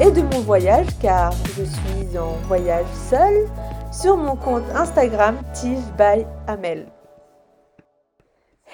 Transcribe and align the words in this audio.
et 0.00 0.10
de 0.10 0.22
mon 0.22 0.40
voyage 0.40 0.86
car 1.00 1.32
je 1.56 1.64
suis 1.64 2.18
en 2.18 2.32
voyage 2.46 2.86
seule 3.10 3.46
sur 3.92 4.16
mon 4.16 4.36
compte 4.36 4.64
Instagram 4.74 5.36
Tige 5.52 5.78
by 5.96 6.24
Amel. 6.46 6.86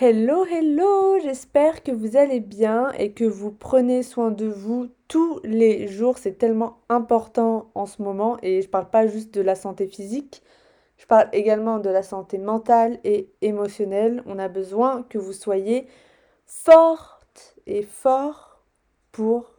Hello, 0.01 0.45
hello, 0.45 1.19
j'espère 1.23 1.83
que 1.83 1.93
vous 1.93 2.17
allez 2.17 2.41
bien 2.41 2.91
et 2.99 3.13
que 3.13 3.25
vous 3.25 3.53
prenez 3.53 4.03
soin 4.03 4.31
de 4.31 4.47
vous 4.47 4.89
tous 5.09 5.41
les 5.45 5.87
jours. 5.87 6.19
C'est 6.19 6.37
tellement 6.37 6.79
important 6.89 7.71
en 7.75 7.87
ce 7.87 8.03
moment 8.03 8.37
et 8.43 8.61
je 8.61 8.69
parle 8.69 8.91
pas 8.91 9.07
juste 9.07 9.33
de 9.33 9.41
la 9.41 9.55
santé 9.55 9.87
physique, 9.87 10.43
je 10.97 11.07
parle 11.07 11.29
également 11.33 11.79
de 11.79 11.91
la 11.91 12.03
santé 12.03 12.39
mentale 12.39 12.99
et 13.05 13.31
émotionnelle. 13.41 14.23
On 14.27 14.39
a 14.39 14.49
besoin 14.49 15.03
que 15.03 15.19
vous 15.19 15.33
soyez 15.33 15.87
forte 16.47 17.57
et 17.67 17.83
fort 17.83 18.61
pour 19.13 19.54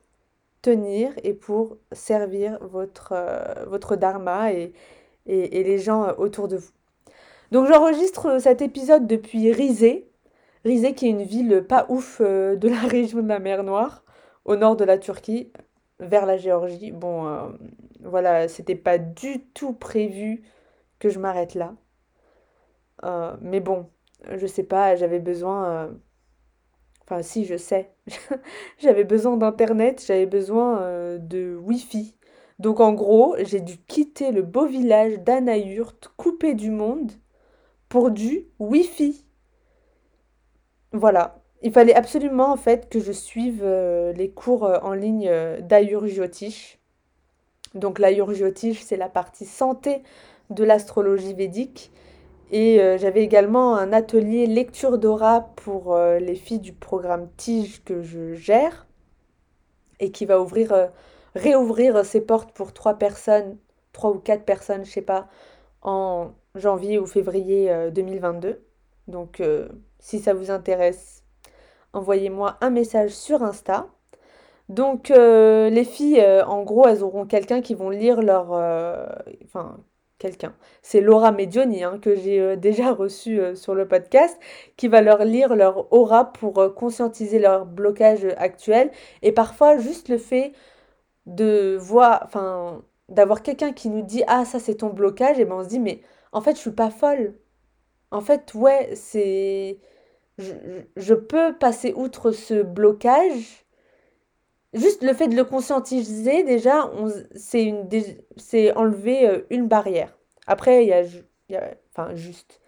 tenir 0.66 1.12
et 1.24 1.36
pour 1.36 1.78
servir 1.92 2.58
votre, 2.62 3.14
euh, 3.14 3.96
dharma 3.98 4.52
et, 4.52 4.74
les 5.28 5.78
gens 5.78 6.06
euh, 6.06 6.14
autour 6.18 6.48
de 6.48 6.58
vous. 6.58 6.72
Donc 7.52 7.68
j'enregistre 7.68 8.40
cet 8.40 8.64
épisode 8.64 9.06
depuis 9.06 9.52
Rizé. 9.52 10.10
Rizé 10.64 10.96
qui 10.96 11.06
est 11.06 11.12
une 11.12 11.22
ville 11.22 11.64
pas 11.70 11.86
ouf 11.90 12.20
euh, 12.20 12.56
de 12.56 12.68
la 12.68 12.80
région 12.88 13.22
de 13.22 13.28
la 13.28 13.38
mer 13.38 13.64
Noire, 13.64 14.04
au 14.44 14.56
nord 14.56 14.76
de 14.76 14.84
la 14.84 14.98
Turquie, 14.98 15.52
vers 16.00 16.26
la 16.26 16.38
Géorgie. 16.38 16.92
Bon, 16.92 17.56
voilà, 18.04 18.48
c'était 18.48 18.76
pas 18.76 18.98
du 18.98 19.46
tout 19.54 19.74
prévu 19.74 20.44
que 20.98 21.10
je 21.10 21.20
m'arrête 21.20 21.54
là. 21.54 21.76
mais 23.42 23.60
bon, 23.60 23.88
je 24.36 24.48
sais 24.48 24.64
pas, 24.64 24.96
j'avais 24.96 25.20
besoin 25.20 25.92
Enfin, 27.08 27.22
si, 27.22 27.46
je 27.46 27.56
sais. 27.56 27.92
j'avais 28.80 29.04
besoin 29.04 29.38
d'Internet, 29.38 30.04
j'avais 30.06 30.26
besoin 30.26 30.82
euh, 30.82 31.18
de 31.20 31.56
Wi-Fi. 31.56 32.16
Donc, 32.58 32.80
en 32.80 32.94
gros, 32.94 33.36
j'ai 33.40 33.60
dû 33.60 33.78
quitter 33.78 34.32
le 34.32 34.42
beau 34.42 34.66
village 34.66 35.20
d'Anayurt, 35.20 36.12
coupé 36.18 36.56
du 36.56 36.72
monde, 36.72 37.12
pour 37.90 38.10
du 38.10 38.48
Wi-Fi. 38.60 39.24
Voilà. 40.94 41.42
Il 41.62 41.72
fallait 41.72 41.94
absolument, 41.94 42.52
en 42.52 42.58
fait, 42.58 42.90
que 42.90 43.00
je 43.00 43.12
suive 43.12 43.62
euh, 43.64 44.12
les 44.14 44.32
cours 44.32 44.66
euh, 44.66 44.80
en 44.82 44.94
ligne 44.94 45.32
d'Ayur 45.62 46.08
Jyotish. 46.08 46.80
Donc, 47.76 48.00
l'Ayur 48.00 48.34
Jyotish, 48.34 48.82
c'est 48.82 48.98
la 48.98 49.10
partie 49.10 49.46
santé 49.46 50.02
de 50.50 50.64
l'astrologie 50.64 51.34
védique. 51.34 51.92
Et 52.52 52.80
euh, 52.80 52.98
j'avais 52.98 53.24
également 53.24 53.76
un 53.76 53.92
atelier 53.92 54.46
lecture 54.46 54.98
d'aura 54.98 55.50
pour 55.56 55.96
euh, 55.96 56.20
les 56.20 56.36
filles 56.36 56.60
du 56.60 56.74
programme 56.74 57.30
Tige 57.38 57.84
que 57.84 58.04
je 58.04 58.34
gère 58.36 58.86
et 60.00 60.12
qui 60.12 60.26
va 60.26 60.40
ouvrir, 60.40 60.72
euh, 60.74 60.88
réouvrir 61.36 62.06
ses 62.06 62.22
portes 62.22 62.52
pour 62.52 62.74
trois 62.74 62.96
personnes, 62.96 63.58
trois 63.94 64.12
ou 64.12 64.20
quatre 64.20 64.44
personnes, 64.44 64.86
je 64.86 64.92
sais 64.92 65.02
pas, 65.02 65.28
en 65.82 66.32
janvier 66.54 67.00
ou 67.00 67.06
février 67.08 67.72
2022. 67.92 68.62
Donc 69.08 69.42
si 70.00 70.20
ça 70.20 70.34
vous 70.34 70.52
intéresse, 70.52 71.24
envoyez-moi 71.94 72.58
un 72.62 72.70
message 72.70 73.12
sur 73.12 73.44
Insta. 73.44 73.88
Donc 74.70 75.10
les 75.10 75.84
filles, 75.86 76.26
en 76.48 76.64
gros, 76.64 76.88
elles 76.88 77.04
auront 77.04 77.26
quelqu'un 77.26 77.62
qui 77.62 77.76
vont 77.76 77.90
lire 77.90 78.22
leur... 78.22 78.54
quelqu'un. 80.18 80.54
C'est 80.82 81.02
Laura 81.02 81.32
Medioni 81.32 81.84
hein, 81.84 82.00
que 82.02 82.16
j'ai 82.16 82.40
euh, 82.40 82.56
déjà 82.56 82.94
reçu 82.94 83.40
euh, 83.40 83.56
sur 83.56 83.76
le 83.76 83.88
podcast, 83.88 84.38
qui 84.78 84.88
va 84.88 85.02
leur 85.02 85.24
lire 85.26 85.56
leur 85.56 85.92
aura 85.94 86.32
pour 86.34 86.60
euh, 86.60 86.70
conscientiser 86.70 87.40
leur 87.40 87.66
blocage 87.66 88.26
actuel. 88.38 88.92
Et 89.22 89.32
parfois, 89.32 89.78
juste 89.78 90.10
le 90.10 90.18
fait 90.18 90.54
de 91.26 91.78
voir, 91.80 92.22
enfin, 92.26 92.84
d'avoir 93.10 93.44
quelqu'un 93.44 93.74
qui 93.74 93.90
nous 93.90 94.04
dit 94.04 94.24
ah 94.28 94.46
ça 94.46 94.60
c'est 94.60 94.76
ton 94.76 94.90
blocage, 94.90 95.40
et 95.40 95.46
ben 95.46 95.56
on 95.56 95.64
se 95.64 95.70
dit 95.70 95.80
mais 95.80 96.02
en 96.32 96.42
fait 96.42 96.56
je 96.56 96.62
suis 96.62 96.72
pas 96.72 96.90
folle. 96.90 97.36
En 98.12 98.22
fait 98.22 98.54
ouais 98.54 98.92
c'est 98.96 99.80
je 100.38 101.14
peux 101.14 101.54
passer 101.58 101.94
outre 101.96 102.32
ce 102.32 102.62
blocage 102.62 103.65
Juste 104.76 105.04
le 105.04 105.14
fait 105.14 105.30
de 105.30 105.38
le 105.38 105.46
conscientiser, 105.46 106.44
déjà, 106.44 106.92
c'est 107.36 108.76
enlever 108.76 109.30
euh, 109.30 109.40
une 109.50 109.70
barrière. 109.70 110.18
Après, 110.48 110.84
il 110.84 110.90
y 110.90 110.94
a, 110.94 111.04
y 111.50 111.56
a, 111.56 111.74
enfin, 111.92 112.14
juste, 112.14 112.60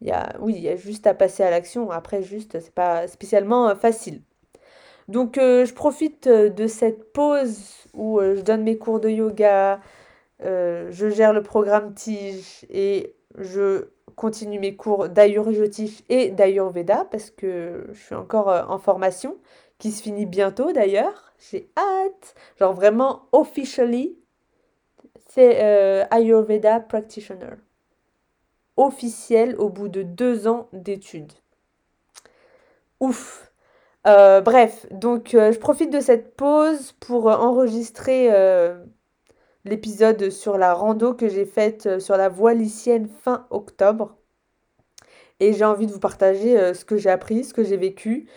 y 0.00 0.10
a, 0.10 0.32
oui, 0.40 0.54
il 0.56 0.62
y 0.62 0.70
a 0.70 0.76
juste 0.76 1.06
à 1.06 1.12
passer 1.12 1.42
à 1.42 1.50
l'action. 1.50 1.90
Après, 1.90 2.22
juste, 2.22 2.58
c'est 2.60 2.74
pas 2.74 3.06
spécialement 3.08 3.68
euh, 3.68 3.74
facile. 3.74 4.22
Donc, 5.08 5.36
euh, 5.36 5.66
je 5.66 5.74
profite 5.74 6.26
de 6.28 6.66
cette 6.66 7.12
pause 7.12 7.74
où 7.92 8.20
je 8.20 8.40
donne 8.40 8.62
mes 8.62 8.78
cours 8.78 9.00
de 9.00 9.10
yoga, 9.10 9.80
je 10.42 11.10
gère 11.10 11.34
le 11.34 11.42
programme 11.42 11.92
Tige 11.92 12.64
et 12.70 13.16
je 13.36 13.88
continue 14.16 14.58
mes 14.58 14.76
cours 14.76 15.08
d'Ayurjyotish 15.08 16.04
et 16.08 16.30
d'Ayurveda 16.30 17.06
parce 17.10 17.30
que 17.30 17.88
je 17.92 18.00
suis 18.00 18.14
encore 18.14 18.48
en 18.70 18.78
formation 18.78 19.36
qui 19.78 19.90
se 19.90 20.02
finit 20.02 20.26
bientôt 20.26 20.72
d'ailleurs. 20.72 21.29
J'ai 21.40 21.70
hâte. 21.76 22.34
Genre 22.58 22.74
vraiment 22.74 23.26
officially, 23.32 24.16
c'est 25.28 25.62
euh, 25.62 26.04
Ayurveda 26.10 26.80
Practitioner. 26.80 27.56
Officiel 28.76 29.56
au 29.56 29.68
bout 29.68 29.88
de 29.88 30.02
deux 30.02 30.46
ans 30.46 30.68
d'études. 30.72 31.32
Ouf. 33.00 33.52
Euh, 34.06 34.40
bref, 34.40 34.86
donc 34.90 35.34
euh, 35.34 35.52
je 35.52 35.58
profite 35.58 35.92
de 35.92 36.00
cette 36.00 36.34
pause 36.34 36.92
pour 37.00 37.26
enregistrer 37.26 38.30
l'épisode 39.64 40.30
sur 40.30 40.56
la 40.56 40.72
rando 40.74 41.14
que 41.14 41.28
j'ai 41.28 41.44
faite 41.44 42.00
sur 42.00 42.16
la 42.16 42.28
voie 42.28 42.54
lycienne 42.54 43.08
fin 43.08 43.46
octobre. 43.50 44.16
Et 45.38 45.54
j'ai 45.54 45.64
envie 45.64 45.86
de 45.86 45.92
vous 45.92 46.00
partager 46.00 46.74
ce 46.74 46.84
que 46.84 46.98
j'ai 46.98 47.08
appris, 47.10 47.44
ce 47.44 47.54
que 47.54 47.64
j'ai 47.64 47.78
vécu 47.78 48.28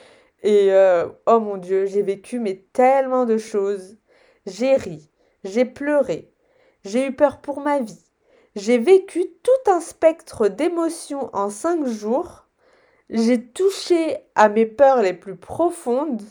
et 0.44 0.72
euh, 0.74 1.08
oh 1.26 1.40
mon 1.40 1.58
Dieu, 1.58 1.86
j'ai 1.86 2.02
vécu 2.02 2.40
mais 2.40 2.66
tellement 2.74 3.26
de 3.26 3.38
choses. 3.38 3.98
J'ai 4.46 4.76
ri, 4.76 5.10
j'ai 5.44 5.66
pleuré, 5.66 6.34
j'ai 6.84 7.08
eu 7.08 7.16
peur 7.16 7.40
pour 7.42 7.62
ma 7.62 7.80
vie. 7.80 8.04
J'ai 8.56 8.78
vécu 8.78 9.26
tout 9.42 9.72
un 9.72 9.80
spectre 9.80 10.48
d'émotions 10.48 11.30
en 11.34 11.50
cinq 11.50 11.88
jours. 11.88 12.46
J'ai 13.10 13.44
touché 13.44 14.18
à 14.36 14.48
mes 14.48 14.68
peurs 14.68 15.02
les 15.02 15.14
plus 15.14 15.36
profondes. 15.36 16.22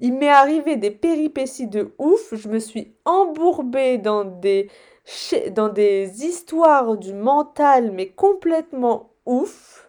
Il 0.00 0.14
m'est 0.14 0.30
arrivé 0.30 0.76
des 0.76 0.90
péripéties 0.90 1.68
de 1.68 1.94
ouf. 1.98 2.34
Je 2.34 2.48
me 2.48 2.58
suis 2.58 2.96
embourbée 3.04 3.98
dans 3.98 4.24
des, 4.24 4.68
dans 5.52 5.68
des 5.68 6.24
histoires 6.24 6.96
du 6.96 7.12
mental, 7.12 7.92
mais 7.92 8.08
complètement 8.08 9.12
ouf. 9.26 9.79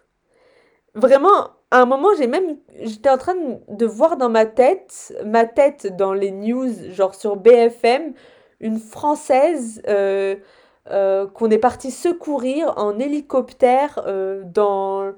Vraiment, 0.94 1.50
à 1.70 1.80
un 1.80 1.86
moment, 1.86 2.08
j'ai 2.18 2.26
même, 2.26 2.58
j'étais 2.82 3.08
en 3.08 3.16
train 3.16 3.34
de 3.68 3.86
voir 3.86 4.18
dans 4.18 4.28
ma 4.28 4.44
tête, 4.44 5.14
ma 5.24 5.46
tête 5.46 5.96
dans 5.96 6.12
les 6.12 6.30
news, 6.30 6.68
genre 6.90 7.14
sur 7.14 7.36
BFM, 7.36 8.12
une 8.60 8.78
Française 8.78 9.82
euh, 9.88 10.36
euh, 10.90 11.26
qu'on 11.28 11.50
est 11.50 11.58
parti 11.58 11.90
secourir 11.90 12.74
en 12.76 12.98
hélicoptère 12.98 14.02
euh, 14.06 14.42
dans, 14.44 15.12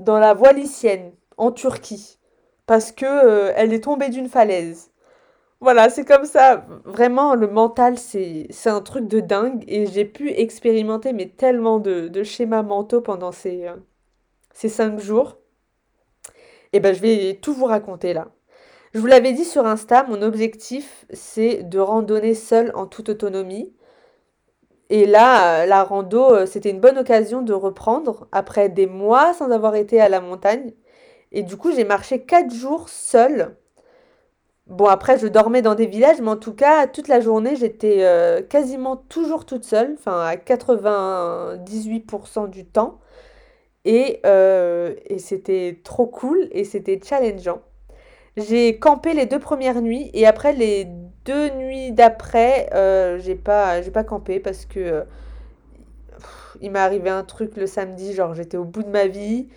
dans 0.00 0.18
la 0.18 0.34
voie 0.34 0.52
lycienne, 0.52 1.12
en 1.36 1.52
Turquie, 1.52 2.18
parce 2.66 2.92
que 2.92 3.52
elle 3.56 3.72
est 3.72 3.84
tombée 3.84 4.08
d'une 4.08 4.28
falaise. 4.28 4.90
Voilà, 5.60 5.90
c'est 5.90 6.04
comme 6.04 6.24
ça. 6.26 6.66
Vraiment, 6.84 7.34
le 7.36 7.48
mental, 7.48 7.98
c'est 7.98 8.48
un 8.66 8.80
truc 8.82 9.08
de 9.08 9.20
dingue. 9.20 9.64
Et 9.68 9.86
j'ai 9.86 10.04
pu 10.04 10.30
expérimenter 10.30 11.12
mais 11.12 11.28
tellement 11.28 11.78
de, 11.78 12.08
de 12.08 12.22
schémas 12.24 12.62
mentaux 12.62 13.00
pendant 13.00 13.32
ces, 13.32 13.68
ces 14.54 14.70
cinq 14.70 14.98
jours. 14.98 15.36
Et 16.72 16.78
eh 16.78 16.80
ben, 16.80 16.94
je 16.94 17.00
vais 17.00 17.38
tout 17.42 17.52
vous 17.52 17.66
raconter 17.66 18.14
là. 18.14 18.28
Je 18.94 19.00
vous 19.00 19.06
l'avais 19.06 19.32
dit 19.32 19.44
sur 19.44 19.66
Insta, 19.66 20.04
mon 20.08 20.22
objectif, 20.22 21.04
c'est 21.12 21.62
de 21.62 21.78
randonner 21.78 22.34
seule 22.34 22.72
en 22.74 22.86
toute 22.86 23.10
autonomie. 23.10 23.74
Et 24.88 25.06
là, 25.06 25.62
euh, 25.62 25.66
la 25.66 25.84
rando, 25.84 26.34
euh, 26.34 26.46
c'était 26.46 26.70
une 26.70 26.80
bonne 26.80 26.98
occasion 26.98 27.42
de 27.42 27.52
reprendre 27.52 28.28
après 28.32 28.68
des 28.68 28.86
mois 28.86 29.34
sans 29.34 29.50
avoir 29.50 29.74
été 29.74 30.00
à 30.00 30.08
la 30.08 30.20
montagne. 30.20 30.72
Et 31.32 31.42
du 31.42 31.56
coup, 31.56 31.72
j'ai 31.72 31.84
marché 31.84 32.24
quatre 32.24 32.54
jours 32.54 32.88
seule 32.88 33.56
Bon, 34.66 34.86
après, 34.86 35.18
je 35.18 35.26
dormais 35.26 35.60
dans 35.60 35.74
des 35.74 35.86
villages, 35.86 36.22
mais 36.22 36.30
en 36.30 36.36
tout 36.36 36.54
cas, 36.54 36.86
toute 36.86 37.08
la 37.08 37.20
journée, 37.20 37.54
j'étais 37.54 37.98
euh, 38.00 38.40
quasiment 38.42 38.96
toujours 38.96 39.44
toute 39.44 39.64
seule, 39.64 39.94
enfin 39.98 40.24
à 40.24 40.36
98% 40.36 42.48
du 42.48 42.64
temps. 42.64 42.98
Et, 43.84 44.20
euh, 44.24 44.94
et 45.06 45.18
c'était 45.18 45.80
trop 45.84 46.06
cool 46.06 46.48
et 46.52 46.64
c'était 46.64 47.00
challengeant. 47.02 47.60
J'ai 48.36 48.78
campé 48.78 49.14
les 49.14 49.26
deux 49.26 49.38
premières 49.38 49.80
nuits 49.82 50.10
et 50.14 50.26
après 50.26 50.52
les 50.52 50.86
deux 51.24 51.50
nuits 51.50 51.92
d'après, 51.92 52.68
euh, 52.74 53.18
j'ai 53.20 53.36
pas, 53.36 53.80
pas 53.82 54.04
campé 54.04 54.40
parce 54.40 54.66
que 54.66 54.80
euh, 54.80 55.04
il 56.60 56.70
m'est 56.70 56.78
arrivé 56.78 57.10
un 57.10 57.24
truc 57.24 57.56
le 57.56 57.66
samedi, 57.66 58.12
genre 58.14 58.34
j'étais 58.34 58.56
au 58.56 58.64
bout 58.64 58.82
de 58.82 58.88
ma 58.88 59.06
vie 59.06 59.48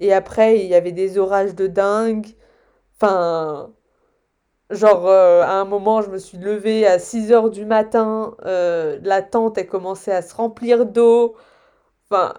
et 0.00 0.12
après 0.12 0.58
il 0.60 0.66
y 0.66 0.74
avait 0.74 0.92
des 0.92 1.18
orages 1.18 1.54
de 1.54 1.66
dingue. 1.66 2.26
Enfin, 2.96 3.72
genre 4.70 5.08
euh, 5.08 5.42
à 5.42 5.52
un 5.54 5.64
moment 5.64 6.02
je 6.02 6.10
me 6.10 6.18
suis 6.18 6.38
levée 6.38 6.86
à 6.86 6.98
6 6.98 7.32
heures 7.32 7.50
du 7.50 7.64
matin, 7.66 8.36
la 8.44 9.22
tente 9.22 9.58
a 9.58 9.64
commencé 9.64 10.10
à 10.12 10.22
se 10.22 10.34
remplir 10.34 10.86
d'eau. 10.86 11.36
Enfin, 12.10 12.34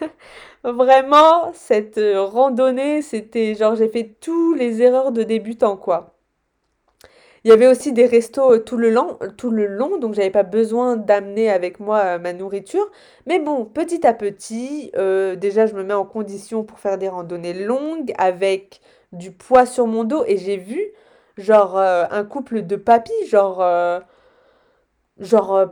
vraiment, 0.64 1.52
cette 1.54 1.98
euh, 1.98 2.22
randonnée, 2.22 3.02
c'était 3.02 3.54
genre 3.54 3.74
j'ai 3.76 3.88
fait 3.88 4.16
tous 4.20 4.54
les 4.54 4.82
erreurs 4.82 5.12
de 5.12 5.22
débutant 5.22 5.76
quoi. 5.76 6.14
Il 7.44 7.48
y 7.48 7.52
avait 7.52 7.66
aussi 7.66 7.92
des 7.92 8.06
restos 8.06 8.52
euh, 8.52 8.58
tout 8.60 8.76
le 8.76 8.90
long, 8.90 9.18
tout 9.36 9.50
le 9.50 9.66
long, 9.66 9.98
donc 9.98 10.14
j'avais 10.14 10.30
pas 10.30 10.44
besoin 10.44 10.96
d'amener 10.96 11.50
avec 11.50 11.80
moi 11.80 11.98
euh, 11.98 12.18
ma 12.18 12.32
nourriture. 12.32 12.88
Mais 13.26 13.40
bon, 13.40 13.64
petit 13.64 14.06
à 14.06 14.14
petit, 14.14 14.92
euh, 14.96 15.34
déjà 15.34 15.66
je 15.66 15.74
me 15.74 15.82
mets 15.82 15.94
en 15.94 16.04
condition 16.04 16.62
pour 16.64 16.78
faire 16.78 16.98
des 16.98 17.08
randonnées 17.08 17.54
longues 17.54 18.12
avec 18.18 18.80
du 19.12 19.32
poids 19.32 19.66
sur 19.66 19.86
mon 19.86 20.04
dos 20.04 20.24
et 20.26 20.36
j'ai 20.38 20.56
vu 20.56 20.92
genre 21.36 21.76
euh, 21.78 22.04
un 22.10 22.24
couple 22.24 22.62
de 22.62 22.76
papis, 22.76 23.12
genre 23.28 23.60
euh, 23.62 24.00
genre 25.18 25.54
euh, 25.54 25.66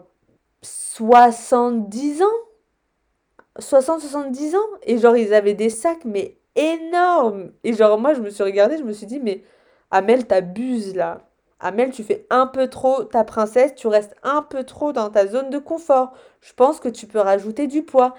70 0.62 2.22
ans, 2.22 2.26
soixante 3.58 4.00
soixante-dix 4.00 4.54
ans 4.54 4.68
et 4.84 4.98
genre 4.98 5.16
ils 5.16 5.34
avaient 5.34 5.54
des 5.54 5.70
sacs 5.70 6.04
mais 6.04 6.38
énormes 6.56 7.52
et 7.64 7.72
genre 7.74 7.98
moi 7.98 8.14
je 8.14 8.20
me 8.20 8.30
suis 8.30 8.42
regardée, 8.44 8.78
je 8.78 8.84
me 8.84 8.92
suis 8.92 9.06
dit 9.06 9.20
mais 9.20 9.42
Amel 9.90 10.26
t'abuses 10.26 10.94
là. 10.94 11.22
Amel, 11.60 11.90
tu 11.90 12.02
fais 12.04 12.26
un 12.30 12.46
peu 12.46 12.68
trop 12.68 13.04
ta 13.04 13.24
princesse, 13.24 13.74
tu 13.74 13.86
restes 13.86 14.16
un 14.22 14.42
peu 14.42 14.64
trop 14.64 14.92
dans 14.92 15.10
ta 15.10 15.26
zone 15.26 15.50
de 15.50 15.58
confort. 15.58 16.12
Je 16.40 16.52
pense 16.54 16.80
que 16.80 16.88
tu 16.88 17.06
peux 17.06 17.18
rajouter 17.18 17.66
du 17.66 17.82
poids. 17.82 18.14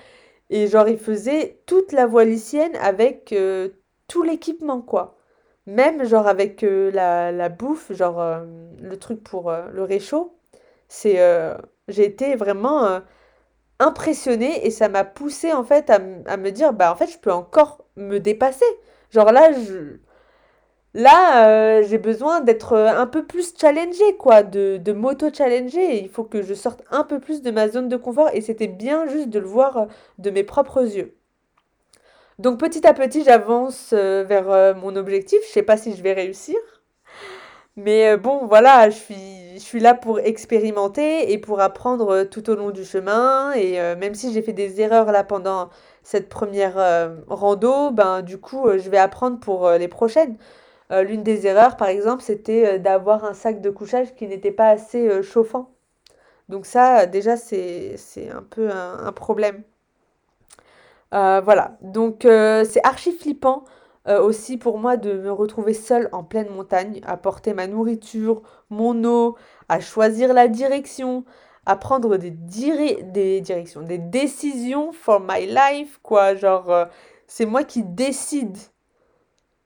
Et 0.49 0.67
genre, 0.67 0.87
il 0.87 0.97
faisait 0.99 1.61
toute 1.65 1.91
la 1.93 2.05
voie 2.05 2.25
lycéenne 2.25 2.75
avec 2.81 3.33
euh, 3.33 3.69
tout 4.07 4.23
l'équipement, 4.23 4.81
quoi. 4.81 5.17
Même 5.65 6.03
genre 6.05 6.27
avec 6.27 6.63
euh, 6.63 6.91
la, 6.91 7.31
la 7.31 7.49
bouffe, 7.49 7.91
genre 7.93 8.21
euh, 8.21 8.45
le 8.81 8.97
truc 8.97 9.23
pour 9.23 9.51
le 9.51 9.83
réchaud. 9.83 10.37
C'est, 10.89 11.17
j'ai 11.87 12.05
été 12.05 12.35
vraiment 12.35 13.01
impressionnée 13.81 14.65
et 14.65 14.71
ça 14.71 14.89
m'a 14.89 15.03
poussée 15.03 15.53
en 15.53 15.63
fait 15.63 15.89
à, 15.89 15.99
me 15.99 16.49
dire, 16.51 16.73
bah 16.73 16.91
en 16.91 16.95
fait, 16.95 17.07
je 17.07 17.17
peux 17.17 17.31
encore 17.31 17.85
me 17.95 18.19
dépasser. 18.19 18.65
Genre 19.11 19.31
là, 19.31 19.51
je, 19.51 19.97
Là, 20.93 21.47
euh, 21.47 21.83
j'ai 21.87 21.97
besoin 21.97 22.41
d'être 22.41 22.73
euh, 22.73 22.87
un 22.89 23.07
peu 23.07 23.25
plus 23.25 23.53
challengée, 23.57 24.17
quoi, 24.17 24.43
de, 24.43 24.77
de 24.77 24.91
m'auto-challenger. 24.91 26.01
Il 26.01 26.09
faut 26.09 26.25
que 26.25 26.41
je 26.41 26.53
sorte 26.53 26.83
un 26.91 27.05
peu 27.05 27.19
plus 27.19 27.41
de 27.41 27.49
ma 27.49 27.69
zone 27.69 27.87
de 27.87 27.95
confort 27.95 28.29
et 28.33 28.41
c'était 28.41 28.67
bien 28.67 29.07
juste 29.07 29.29
de 29.29 29.39
le 29.39 29.45
voir 29.45 29.77
euh, 29.77 29.85
de 30.17 30.29
mes 30.31 30.43
propres 30.43 30.83
yeux. 30.83 31.15
Donc 32.39 32.59
petit 32.59 32.85
à 32.85 32.93
petit, 32.93 33.23
j'avance 33.23 33.93
vers 33.93 34.75
mon 34.75 34.95
objectif. 34.95 35.39
Je 35.47 35.51
sais 35.51 35.63
pas 35.63 35.77
si 35.77 35.95
je 35.95 36.01
vais 36.01 36.13
réussir, 36.13 36.57
mais 37.77 38.09
euh, 38.11 38.17
bon, 38.17 38.47
voilà, 38.47 38.89
je 38.89 38.97
suis, 39.57 39.79
là 39.79 39.93
pour 39.93 40.19
expérimenter 40.19 41.31
et 41.31 41.37
pour 41.37 41.61
apprendre 41.61 42.09
euh, 42.09 42.25
tout 42.25 42.49
au 42.49 42.55
long 42.55 42.71
du 42.71 42.83
chemin. 42.83 43.53
Et 43.53 43.79
euh, 43.79 43.95
même 43.95 44.13
si 44.13 44.33
j'ai 44.33 44.41
fait 44.41 44.53
des 44.53 44.81
erreurs 44.81 45.11
là 45.11 45.23
pendant 45.23 45.69
cette 46.03 46.29
première 46.29 46.75
rando, 47.27 47.91
ben 47.91 48.21
du 48.21 48.39
coup, 48.39 48.67
je 48.77 48.89
vais 48.89 48.97
apprendre 48.97 49.39
pour 49.39 49.69
les 49.71 49.87
prochaines. 49.87 50.37
L'une 50.89 51.23
des 51.23 51.47
erreurs, 51.47 51.77
par 51.77 51.89
exemple, 51.89 52.23
c'était 52.23 52.79
d'avoir 52.79 53.23
un 53.23 53.33
sac 53.33 53.61
de 53.61 53.69
couchage 53.69 54.15
qui 54.15 54.27
n'était 54.27 54.51
pas 54.51 54.69
assez 54.69 55.21
chauffant. 55.23 55.69
Donc 56.49 56.65
ça, 56.65 57.05
déjà, 57.05 57.37
c'est, 57.37 57.95
un 58.33 58.41
peu 58.43 58.69
un, 58.71 59.11
problème. 59.13 59.63
Voilà, 61.11 61.77
donc 61.81 62.21
c'est 62.23 62.83
archi 62.83 63.11
flippant 63.11 63.63
euh, 64.07 64.21
aussi 64.21 64.57
pour 64.57 64.79
moi 64.79 64.97
de 64.97 65.13
me 65.13 65.31
retrouver 65.31 65.73
seule 65.73 66.09
en 66.11 66.23
pleine 66.23 66.49
montagne, 66.49 67.01
à 67.05 67.17
porter 67.17 67.53
ma 67.53 67.67
nourriture, 67.67 68.41
mon 68.69 69.03
eau, 69.03 69.35
à 69.69 69.79
choisir 69.79 70.33
la 70.33 70.47
direction, 70.47 71.23
à 71.65 71.75
prendre 71.75 72.17
des, 72.17 72.31
des 72.31 73.41
directions, 73.41 73.81
des 73.81 73.99
décisions 73.99 74.91
for 74.91 75.19
my 75.19 75.45
life, 75.45 75.99
quoi. 76.01 76.35
Genre, 76.35 76.69
euh, 76.71 76.85
c'est 77.27 77.45
moi 77.45 77.63
qui 77.63 77.83
décide. 77.83 78.57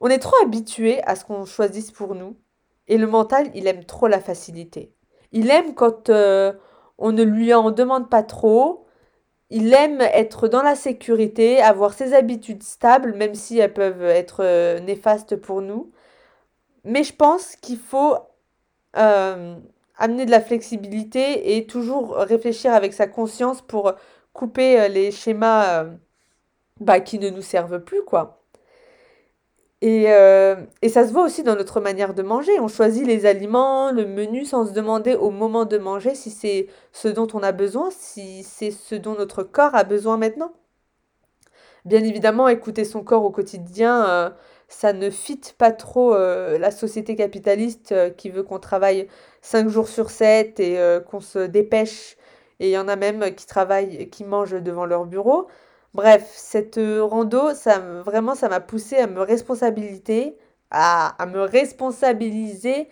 On 0.01 0.07
est 0.09 0.19
trop 0.19 0.35
habitué 0.43 1.01
à 1.03 1.15
ce 1.15 1.25
qu'on 1.25 1.45
choisisse 1.45 1.91
pour 1.91 2.15
nous. 2.15 2.35
Et 2.87 2.97
le 2.97 3.07
mental, 3.07 3.49
il 3.55 3.67
aime 3.67 3.85
trop 3.85 4.07
la 4.07 4.19
facilité. 4.19 4.93
Il 5.31 5.49
aime 5.49 5.73
quand 5.73 6.09
euh, 6.09 6.53
on 6.97 7.11
ne 7.11 7.23
lui 7.23 7.53
en 7.53 7.71
demande 7.71 8.09
pas 8.09 8.23
trop. 8.23 8.84
Il 9.49 9.73
aime 9.73 10.01
être 10.01 10.47
dans 10.47 10.63
la 10.63 10.75
sécurité, 10.75 11.61
avoir 11.61 11.93
ses 11.93 12.13
habitudes 12.13 12.63
stables, 12.63 13.13
même 13.15 13.35
si 13.35 13.59
elles 13.59 13.73
peuvent 13.73 14.03
être 14.03 14.43
euh, 14.43 14.79
néfastes 14.79 15.35
pour 15.35 15.61
nous. 15.61 15.91
Mais 16.83 17.03
je 17.03 17.13
pense 17.15 17.55
qu'il 17.57 17.77
faut 17.79 18.17
euh, 18.97 19.55
amener 19.97 20.25
de 20.25 20.31
la 20.31 20.41
flexibilité 20.41 21.57
et 21.57 21.67
toujours 21.67 22.15
réfléchir 22.15 22.73
avec 22.73 22.93
sa 22.93 23.07
conscience 23.07 23.61
pour 23.61 23.93
couper 24.33 24.79
euh, 24.81 24.87
les 24.87 25.11
schémas 25.11 25.85
bah, 26.79 26.99
qui 26.99 27.19
ne 27.19 27.29
nous 27.29 27.41
servent 27.41 27.79
plus, 27.83 28.03
quoi. 28.03 28.44
Et, 29.81 30.05
euh, 30.11 30.55
et 30.81 30.89
ça 30.89 31.07
se 31.07 31.11
voit 31.13 31.25
aussi 31.25 31.43
dans 31.43 31.55
notre 31.55 31.79
manière 31.81 32.13
de 32.13 32.23
manger. 32.23 32.59
On 32.59 32.67
choisit 32.67 33.05
les 33.05 33.25
aliments, 33.25 33.91
le 33.91 34.05
menu 34.05 34.45
sans 34.45 34.65
se 34.67 34.71
demander 34.73 35.15
au 35.15 35.31
moment 35.31 35.65
de 35.65 35.77
manger 35.77 36.15
si 36.15 36.31
c'est 36.31 36.67
ce 36.91 37.07
dont 37.07 37.27
on 37.33 37.43
a 37.43 37.51
besoin, 37.51 37.89
si 37.91 38.43
c'est 38.43 38.71
ce 38.71 38.95
dont 38.95 39.15
notre 39.15 39.43
corps 39.43 39.75
a 39.75 39.83
besoin 39.83 40.17
maintenant. 40.17 40.53
Bien 41.85 42.03
évidemment, 42.03 42.47
écouter 42.47 42.83
son 42.83 43.03
corps 43.03 43.23
au 43.25 43.29
quotidien, 43.31 44.07
euh, 44.07 44.29
ça 44.67 44.91
ne 44.93 45.09
fit 45.11 45.41
pas 45.57 45.71
trop 45.71 46.15
euh, 46.15 46.57
la 46.57 46.71
société 46.71 47.15
capitaliste 47.15 47.93
qui 48.17 48.29
veut 48.31 48.41
qu'on 48.43 48.59
travaille 48.59 49.07
5 49.41 49.69
jours 49.69 49.87
sur 49.87 50.09
7 50.09 50.59
et 50.59 50.79
qu'on 51.09 51.19
se 51.19 51.39
dépêche. 51.39 52.17
Et 52.59 52.69
il 52.69 52.71
y 52.71 52.77
en 52.77 52.87
a 52.87 52.95
même 52.95 53.35
qui 53.35 53.45
travaillent, 53.45 54.09
qui 54.09 54.23
mangent 54.23 54.61
devant 54.61 54.85
leur 54.85 55.05
bureau. 55.05 55.47
Bref, 55.95 56.29
cette 56.35 56.77
euh, 56.77 57.05
rando, 57.05 57.53
vraiment, 58.03 58.35
ça 58.35 58.49
m'a 58.49 58.59
poussé 58.59 58.97
à 58.97 59.07
me 59.07 59.21
responsabiliser, 59.21 60.35
à, 60.69 61.15
me 61.25 61.39
responsabiliser 61.39 62.89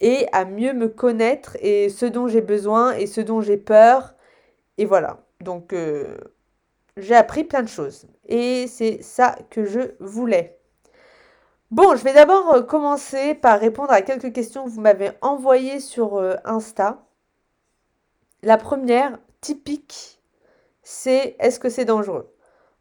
et 0.00 0.26
à 0.32 0.46
mieux 0.46 0.72
me 0.72 0.88
connaître 0.88 1.58
et 1.60 1.90
ce 1.90 2.06
dont 2.06 2.26
j'ai 2.26 2.40
besoin 2.40 2.92
et 2.92 3.06
ce 3.06 3.20
dont 3.20 3.42
j'ai 3.42 3.58
peur. 3.58 4.14
Et 4.78 4.86
voilà. 4.86 5.18
Donc, 5.42 5.74
euh, 5.74 6.16
j'ai 6.96 7.14
appris 7.14 7.44
plein 7.44 7.62
de 7.62 7.68
choses. 7.68 8.06
Et 8.24 8.66
c'est 8.66 9.02
ça 9.02 9.36
que 9.50 9.66
je 9.66 9.80
voulais. 10.00 10.58
Bon, 11.70 11.96
je 11.96 12.02
vais 12.02 12.14
d'abord 12.14 12.54
euh, 12.54 12.62
commencer 12.62 13.34
par 13.34 13.60
répondre 13.60 13.92
à 13.92 14.00
quelques 14.00 14.32
questions 14.32 14.64
que 14.64 14.70
vous 14.70 14.80
m'avez 14.80 15.10
envoyées 15.20 15.80
sur 15.80 16.18
Insta. 16.46 17.04
La 18.42 18.56
première, 18.56 19.18
typique, 19.42 20.22
c'est 20.82 21.36
est-ce 21.40 21.60
que 21.60 21.68
c'est 21.68 21.84
dangereux? 21.84 22.34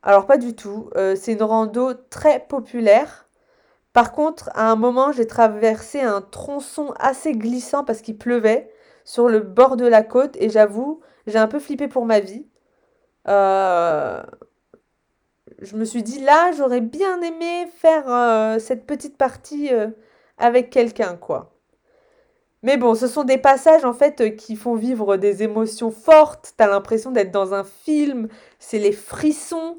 Alors 0.07 0.25
pas 0.25 0.37
du 0.37 0.55
tout. 0.55 0.89
Euh, 0.95 1.17
c'est 1.17 1.33
une 1.33 1.43
rando 1.43 1.93
très 2.09 2.39
populaire. 2.39 3.27
Par 3.91 4.13
contre, 4.13 4.49
à 4.53 4.71
un 4.71 4.77
moment, 4.77 5.11
j'ai 5.11 5.27
traversé 5.27 5.99
un 5.99 6.21
tronçon 6.21 6.93
assez 6.97 7.33
glissant 7.33 7.83
parce 7.83 8.01
qu'il 8.01 8.17
pleuvait 8.17 8.71
sur 9.03 9.27
le 9.27 9.41
bord 9.41 9.75
de 9.75 9.85
la 9.85 10.03
côte 10.03 10.37
et 10.39 10.49
j'avoue, 10.49 11.01
j'ai 11.27 11.37
un 11.37 11.47
peu 11.47 11.59
flippé 11.59 11.89
pour 11.89 12.05
ma 12.05 12.21
vie. 12.21 12.47
Euh, 13.27 14.23
je 15.59 15.75
me 15.75 15.83
suis 15.83 16.03
dit 16.03 16.21
là, 16.21 16.53
j'aurais 16.53 16.79
bien 16.79 17.21
aimé 17.21 17.67
faire 17.75 18.09
euh, 18.09 18.59
cette 18.59 18.85
petite 18.85 19.17
partie 19.17 19.71
avec 20.37 20.69
quelqu'un, 20.69 21.17
quoi. 21.17 21.51
Mais 22.63 22.77
bon, 22.77 22.95
ce 22.95 23.07
sont 23.07 23.25
des 23.25 23.37
passages 23.37 23.83
en 23.83 23.93
fait 23.93 24.37
qui 24.37 24.55
font 24.55 24.75
vivre 24.75 25.17
des 25.17 25.43
émotions 25.43 25.91
fortes. 25.91 26.53
T'as 26.55 26.67
l'impression 26.67 27.11
d'être 27.11 27.31
dans 27.31 27.53
un 27.53 27.65
film. 27.65 28.29
C'est 28.57 28.79
les 28.79 28.93
frissons. 28.93 29.77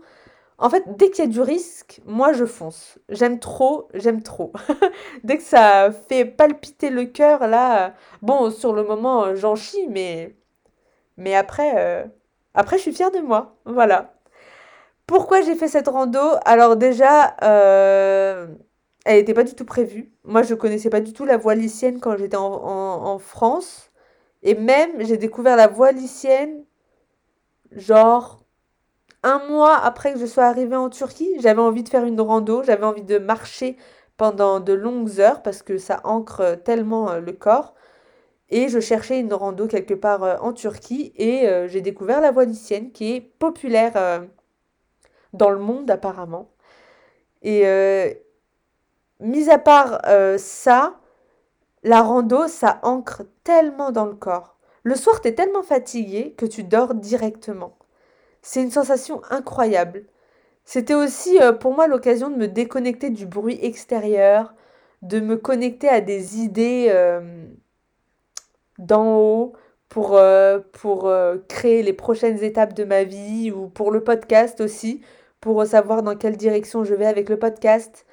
En 0.58 0.70
fait, 0.70 0.84
dès 0.96 1.10
qu'il 1.10 1.24
y 1.24 1.28
a 1.28 1.30
du 1.30 1.40
risque, 1.40 2.00
moi 2.04 2.32
je 2.32 2.44
fonce. 2.44 2.98
J'aime 3.08 3.38
trop, 3.38 3.88
j'aime 3.94 4.22
trop. 4.22 4.52
Dès 5.24 5.36
que 5.38 5.42
ça 5.44 5.90
fait 5.92 6.24
palpiter 6.24 6.90
le 6.90 7.04
cœur, 7.06 7.46
là, 7.46 7.86
euh, 7.88 7.90
bon, 8.22 8.50
sur 8.50 8.72
le 8.72 8.82
moment, 8.84 9.24
euh, 9.24 9.34
j'en 9.36 9.54
chie, 9.54 9.86
mais, 9.88 10.36
mais 11.18 11.34
après, 11.36 11.74
euh, 11.78 12.06
après, 12.54 12.78
je 12.78 12.82
suis 12.82 12.94
fière 12.94 13.10
de 13.12 13.20
moi. 13.20 13.56
Voilà. 13.66 14.14
Pourquoi 15.06 15.42
j'ai 15.42 15.56
fait 15.56 15.68
cette 15.68 15.88
rando? 15.88 16.20
Alors 16.44 16.76
déjà, 16.76 17.36
elle 19.04 19.16
n'était 19.18 19.34
pas 19.34 19.44
du 19.44 19.54
tout 19.54 19.64
prévue. 19.64 20.12
Moi, 20.24 20.42
je 20.42 20.54
connaissais 20.54 20.90
pas 20.90 21.00
du 21.00 21.12
tout 21.12 21.24
la 21.24 21.36
voie 21.36 21.54
lycéenne 21.54 22.00
quand 22.00 22.16
j'étais 22.16 22.36
en, 22.36 22.44
en 22.44 23.18
France. 23.18 23.90
Et 24.42 24.54
même, 24.54 24.90
j'ai 25.04 25.16
découvert 25.18 25.56
la 25.56 25.68
voie 25.68 25.92
lycéenne, 25.92 26.64
genre, 27.72 28.44
un 29.22 29.38
mois 29.48 29.76
après 29.76 30.12
que 30.12 30.18
je 30.18 30.26
sois 30.26 30.44
arrivée 30.44 30.76
en 30.76 30.90
Turquie. 30.90 31.34
J'avais 31.40 31.60
envie 31.60 31.82
de 31.82 31.88
faire 31.88 32.04
une 32.04 32.20
rando, 32.20 32.62
j'avais 32.62 32.84
envie 32.84 33.02
de 33.02 33.18
marcher 33.18 33.76
pendant 34.16 34.60
de 34.60 34.72
longues 34.72 35.20
heures 35.20 35.42
parce 35.42 35.62
que 35.62 35.78
ça 35.78 36.00
ancre 36.04 36.58
tellement 36.64 37.10
euh, 37.10 37.20
le 37.20 37.32
corps. 37.32 37.74
Et 38.50 38.68
je 38.68 38.80
cherchais 38.80 39.20
une 39.20 39.32
rando 39.34 39.66
quelque 39.68 39.94
part 39.94 40.24
euh, 40.24 40.36
en 40.40 40.52
Turquie 40.52 41.12
et 41.16 41.48
euh, 41.48 41.68
j'ai 41.68 41.80
découvert 41.80 42.20
la 42.20 42.30
voie 42.30 42.44
lycéenne 42.44 42.92
qui 42.92 43.14
est 43.14 43.20
populaire 43.20 44.26
dans 45.32 45.50
le 45.50 45.58
monde 45.58 45.90
apparemment. 45.90 46.50
Et 47.42 47.64
mis 49.20 49.48
à 49.48 49.58
part 49.58 50.00
ça, 50.38 50.98
la 51.84 52.02
rando, 52.02 52.48
ça 52.48 52.80
ancre 52.82 53.22
tellement 53.44 53.92
dans 53.92 54.06
le 54.06 54.14
corps. 54.14 54.56
Le 54.82 54.94
soir, 54.96 55.20
tu 55.20 55.28
es 55.28 55.34
tellement 55.34 55.62
fatigué 55.62 56.34
que 56.36 56.46
tu 56.46 56.64
dors 56.64 56.94
directement. 56.94 57.77
C'est 58.50 58.62
une 58.62 58.70
sensation 58.70 59.20
incroyable. 59.28 60.04
C'était 60.64 60.94
aussi 60.94 61.38
euh, 61.38 61.52
pour 61.52 61.74
moi 61.74 61.86
l'occasion 61.86 62.30
de 62.30 62.36
me 62.36 62.48
déconnecter 62.48 63.10
du 63.10 63.26
bruit 63.26 63.58
extérieur, 63.60 64.54
de 65.02 65.20
me 65.20 65.36
connecter 65.36 65.86
à 65.90 66.00
des 66.00 66.38
idées 66.38 66.86
euh, 66.88 67.20
d'en 68.78 69.18
haut 69.18 69.52
pour, 69.90 70.16
euh, 70.16 70.60
pour 70.72 71.12
créer 71.46 71.82
les 71.82 71.92
prochaines 71.92 72.42
étapes 72.42 72.72
de 72.72 72.84
ma 72.84 73.04
vie 73.04 73.52
ou 73.52 73.68
pour 73.68 73.90
le 73.90 74.02
podcast 74.02 74.62
aussi, 74.62 75.02
pour 75.42 75.66
savoir 75.66 76.02
dans 76.02 76.16
quelle 76.16 76.38
direction 76.38 76.84
je 76.84 76.94
vais 76.94 77.04
avec 77.04 77.28
le 77.28 77.38
podcast. 77.38 78.06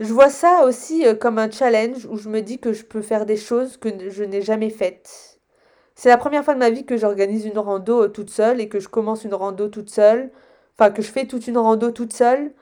Je 0.00 0.12
vois 0.12 0.30
ça 0.30 0.64
aussi 0.66 1.04
comme 1.20 1.38
un 1.38 1.52
challenge 1.52 2.04
où 2.06 2.16
je 2.16 2.28
me 2.28 2.40
dis 2.40 2.58
que 2.58 2.72
je 2.72 2.84
peux 2.84 3.00
faire 3.02 3.26
des 3.26 3.36
choses 3.36 3.76
que 3.76 4.10
je 4.10 4.24
n'ai 4.24 4.42
jamais 4.42 4.70
faites. 4.70 5.31
C'est 6.02 6.08
la 6.08 6.18
première 6.18 6.44
fois 6.44 6.54
de 6.54 6.58
ma 6.58 6.70
vie 6.70 6.84
que 6.84 6.96
j'organise 6.96 7.46
une 7.46 7.60
rando 7.60 8.08
toute 8.08 8.30
seule 8.30 8.60
et 8.60 8.68
que 8.68 8.80
je 8.80 8.88
commence 8.88 9.22
une 9.22 9.34
rando 9.34 9.68
toute 9.68 9.88
seule 9.88 10.32
enfin 10.74 10.90
que 10.90 11.00
je 11.00 11.12
fais 11.12 11.26
toute 11.26 11.46
une 11.46 11.58
rando 11.58 11.92
toute 11.92 12.12
seule, 12.12 12.52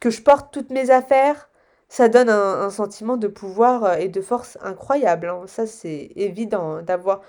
que 0.00 0.08
je 0.08 0.22
porte 0.22 0.54
toutes 0.54 0.70
mes 0.70 0.88
affaires, 0.90 1.50
ça 1.90 2.08
donne 2.08 2.30
un, 2.30 2.70
sentiment 2.70 3.18
de 3.18 3.28
pouvoir 3.28 3.84
euh, 3.84 3.96
et 3.96 4.08
de 4.08 4.22
force 4.22 4.56
incroyable. 4.62 5.28
Hein. 5.28 5.42
Ça, 5.46 5.66
c'est 5.66 6.12
évident 6.16 6.80
d'avoir 6.80 7.20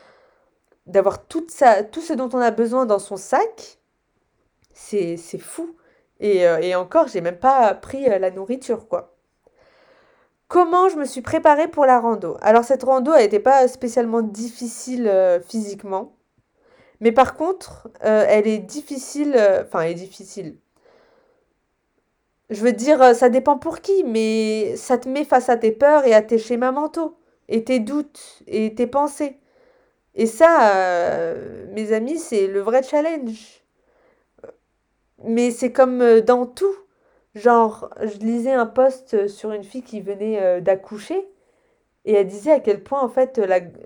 d'avoir 0.87 1.25
tout, 1.27 1.45
ça, 1.49 1.83
tout 1.83 2.01
ce 2.01 2.13
dont 2.13 2.29
on 2.31 2.39
a 2.39 2.51
besoin 2.51 2.85
dans 2.85 2.99
son 2.99 3.17
sac. 3.17 3.79
C'est 4.73 5.17
fou. 5.39 5.75
Et, 6.21 6.47
euh, 6.47 6.59
et 6.59 6.75
encore, 6.75 7.07
j'ai 7.09 7.21
même 7.21 7.37
pas 7.37 7.73
pris 7.75 8.09
euh, 8.09 8.17
la 8.17 8.31
nourriture, 8.31 8.87
quoi. 8.87 9.18
Comment 10.49 10.89
je 10.89 10.97
me 10.97 11.05
suis 11.05 11.21
préparée 11.21 11.69
pour 11.69 11.85
la 11.85 11.99
rando 11.99 12.35
Alors 12.41 12.65
cette 12.65 12.83
rando, 12.83 13.13
elle 13.13 13.23
n'était 13.23 13.39
pas 13.39 13.69
spécialement 13.69 14.21
difficile 14.21 15.09
physiquement. 15.47 16.19
Mais 17.01 17.11
par 17.11 17.35
contre, 17.35 17.89
euh, 18.03 18.25
elle 18.27 18.47
est 18.47 18.59
difficile. 18.59 19.33
Euh, 19.35 19.63
enfin, 19.63 19.81
elle 19.81 19.91
est 19.91 19.95
difficile. 19.95 20.57
Je 22.49 22.61
veux 22.63 22.73
dire, 22.73 23.01
euh, 23.01 23.13
ça 23.13 23.29
dépend 23.29 23.57
pour 23.57 23.79
qui, 23.79 24.03
mais 24.03 24.75
ça 24.75 24.97
te 24.97 25.07
met 25.07 25.23
face 25.23 25.49
à 25.49 25.57
tes 25.57 25.71
peurs 25.71 26.05
et 26.05 26.13
à 26.13 26.21
tes 26.21 26.37
schémas 26.37 26.71
mentaux, 26.71 27.15
et 27.47 27.63
tes 27.63 27.79
doutes, 27.79 28.41
et 28.47 28.73
tes 28.75 28.87
pensées. 28.87 29.37
Et 30.15 30.25
ça, 30.25 30.73
mes 31.71 31.93
amis, 31.93 32.17
c'est 32.19 32.47
le 32.47 32.59
vrai 32.59 32.83
challenge. 32.83 33.63
Mais 35.23 35.51
c'est 35.51 35.71
comme 35.71 36.21
dans 36.21 36.45
tout. 36.45 36.75
Genre, 37.39 37.89
je 38.01 38.17
lisais 38.19 38.51
un 38.51 38.65
post 38.65 39.27
sur 39.27 39.51
une 39.51 39.63
fille 39.63 39.83
qui 39.83 40.01
venait 40.01 40.61
d'accoucher. 40.61 41.27
Et 42.05 42.13
elle 42.13 42.27
disait 42.27 42.51
à 42.51 42.59
quel 42.59 42.83
point, 42.83 43.01
en 43.01 43.09
fait, 43.09 43.39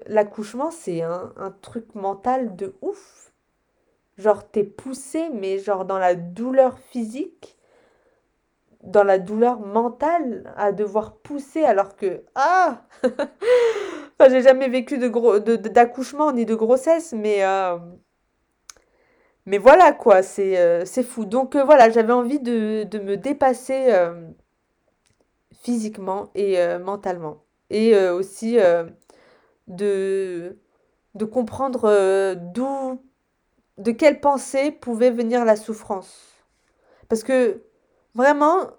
l'accouchement, 0.07 0.71
c'est 0.71 1.01
un, 1.01 1.53
truc 1.61 1.93
mental 1.95 2.55
de 2.55 2.75
ouf. 2.81 3.31
Genre, 4.17 4.49
t'es 4.49 4.63
poussé, 4.63 5.29
mais 5.33 5.57
genre 5.57 5.85
dans 5.85 5.97
la 5.97 6.15
douleur 6.15 6.77
physique, 6.77 7.57
dans 8.83 9.03
la 9.03 9.17
douleur 9.17 9.59
mentale, 9.59 10.53
à 10.55 10.71
devoir 10.71 11.15
pousser 11.17 11.63
alors 11.63 11.95
que... 11.95 12.23
Ah 12.35 12.83
j'ai 14.29 14.41
jamais 14.41 14.69
vécu 14.69 14.97
de 14.97 15.07
gros, 15.07 15.39
d'accouchement 15.39 16.31
ni 16.31 16.45
de 16.45 16.55
grossesse, 16.55 17.13
mais... 17.13 17.43
Euh, 17.43 17.77
mais 19.45 19.57
voilà, 19.57 19.91
quoi, 19.91 20.23
c'est 20.23 20.57
euh, 20.57 20.85
fou. 20.85 21.25
Donc 21.25 21.55
euh, 21.55 21.63
voilà, 21.63 21.89
j'avais 21.89 22.13
envie 22.13 22.39
de, 22.39 22.87
me 22.99 23.15
dépasser 23.17 23.93
physiquement 25.63 26.29
et 26.35 26.57
mentalement 26.79 27.43
et 27.73 27.95
euh, 27.95 28.15
aussi 28.15 28.59
euh, 28.59 28.85
de, 29.67 30.57
de 31.15 31.25
comprendre 31.25 31.85
euh, 31.85 32.35
d'où, 32.35 33.01
de 33.79 33.91
quelle 33.91 34.21
pensée 34.21 34.71
pouvait 34.71 35.11
venir 35.11 35.43
la 35.43 35.55
souffrance. 35.55 36.19
Parce 37.09 37.23
que 37.23 37.63
vraiment, 38.13 38.69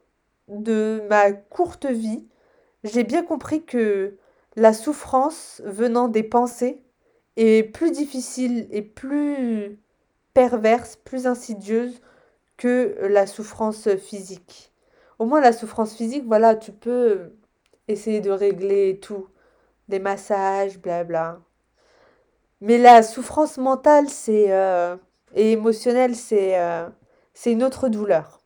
de 0.48 1.02
ma 1.10 1.32
courte 1.32 1.86
vie, 1.86 2.26
j'ai 2.84 3.04
bien 3.04 3.22
compris 3.22 3.64
que 3.64 4.16
la 4.56 4.72
souffrance 4.72 5.60
venant 5.64 6.08
des 6.08 6.22
pensées 6.22 6.82
est 7.36 7.64
plus 7.72 7.90
difficile 7.90 8.68
et 8.70 8.82
plus 8.82 9.80
perverse, 10.34 10.96
plus 10.96 11.26
insidieuse 11.26 12.00
que 12.56 12.96
la 13.08 13.26
souffrance 13.26 13.88
physique. 13.96 14.72
Au 15.18 15.26
moins 15.26 15.40
la 15.40 15.52
souffrance 15.52 15.94
physique, 15.94 16.24
voilà, 16.26 16.56
tu 16.56 16.72
peux 16.72 17.32
essayer 17.88 18.20
de 18.20 18.30
régler 18.30 18.98
tout, 19.00 19.28
des 19.88 19.98
massages, 19.98 20.78
blabla. 20.78 21.40
Mais 22.60 22.78
la 22.78 23.02
souffrance 23.02 23.58
mentale, 23.58 24.08
c'est 24.08 24.52
euh, 24.52 24.96
et 25.34 25.52
émotionnelle, 25.52 26.16
c'est 26.16 26.58
euh, 26.58 26.88
c'est 27.34 27.52
une 27.52 27.62
autre 27.62 27.88
douleur. 27.88 28.40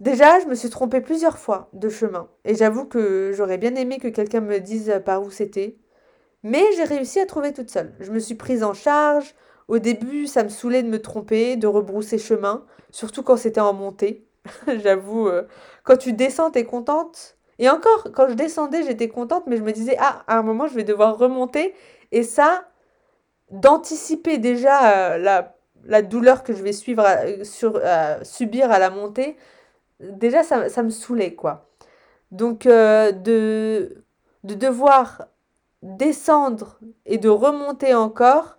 Déjà, 0.00 0.40
je 0.40 0.46
me 0.46 0.54
suis 0.54 0.70
trompée 0.70 1.00
plusieurs 1.00 1.38
fois 1.38 1.70
de 1.72 1.88
chemin 1.88 2.28
et 2.44 2.54
j'avoue 2.54 2.86
que 2.86 3.32
j'aurais 3.34 3.58
bien 3.58 3.74
aimé 3.76 3.98
que 3.98 4.08
quelqu'un 4.08 4.40
me 4.40 4.58
dise 4.58 5.00
par 5.04 5.22
où 5.22 5.30
c'était. 5.30 5.76
Mais 6.42 6.64
j'ai 6.76 6.84
réussi 6.84 7.20
à 7.20 7.26
trouver 7.26 7.52
toute 7.52 7.70
seule. 7.70 7.94
Je 8.00 8.10
me 8.10 8.18
suis 8.18 8.34
prise 8.34 8.64
en 8.64 8.74
charge. 8.74 9.34
Au 9.68 9.78
début, 9.78 10.26
ça 10.26 10.44
me 10.44 10.48
saoulait 10.48 10.82
de 10.82 10.88
me 10.88 11.00
tromper, 11.00 11.56
de 11.56 11.66
rebrousser 11.66 12.18
chemin, 12.18 12.64
surtout 12.90 13.22
quand 13.22 13.36
c'était 13.36 13.60
en 13.60 13.72
montée. 13.72 14.26
J'avoue, 14.66 15.28
euh, 15.28 15.42
quand 15.84 15.96
tu 15.96 16.12
descends, 16.12 16.50
t'es 16.50 16.64
contente, 16.64 17.36
et 17.58 17.68
encore, 17.68 18.08
quand 18.14 18.28
je 18.28 18.34
descendais, 18.34 18.82
j'étais 18.82 19.08
contente, 19.08 19.44
mais 19.46 19.56
je 19.56 19.62
me 19.62 19.72
disais, 19.72 19.96
ah, 20.00 20.24
à 20.26 20.38
un 20.38 20.42
moment, 20.42 20.66
je 20.66 20.74
vais 20.74 20.84
devoir 20.84 21.16
remonter. 21.16 21.74
Et 22.10 22.22
ça, 22.22 22.64
d'anticiper 23.50 24.38
déjà 24.38 25.14
euh, 25.14 25.18
la, 25.18 25.54
la, 25.84 26.02
douleur 26.02 26.42
que 26.42 26.54
je 26.54 26.62
vais 26.62 26.72
suivre 26.72 27.04
euh, 27.06 27.44
sur, 27.44 27.80
subir 28.22 28.70
à 28.70 28.78
la 28.78 28.90
montée, 28.90 29.36
déjà, 30.00 30.42
ça, 30.42 30.68
ça 30.68 30.82
me 30.82 30.90
saoulait, 30.90 31.34
quoi. 31.34 31.68
Donc, 32.30 32.64
de, 32.66 34.04
de 34.44 34.54
devoir 34.54 35.26
descendre 35.82 36.78
et 37.06 37.18
de 37.18 37.28
remonter 37.28 37.94
encore, 37.94 38.56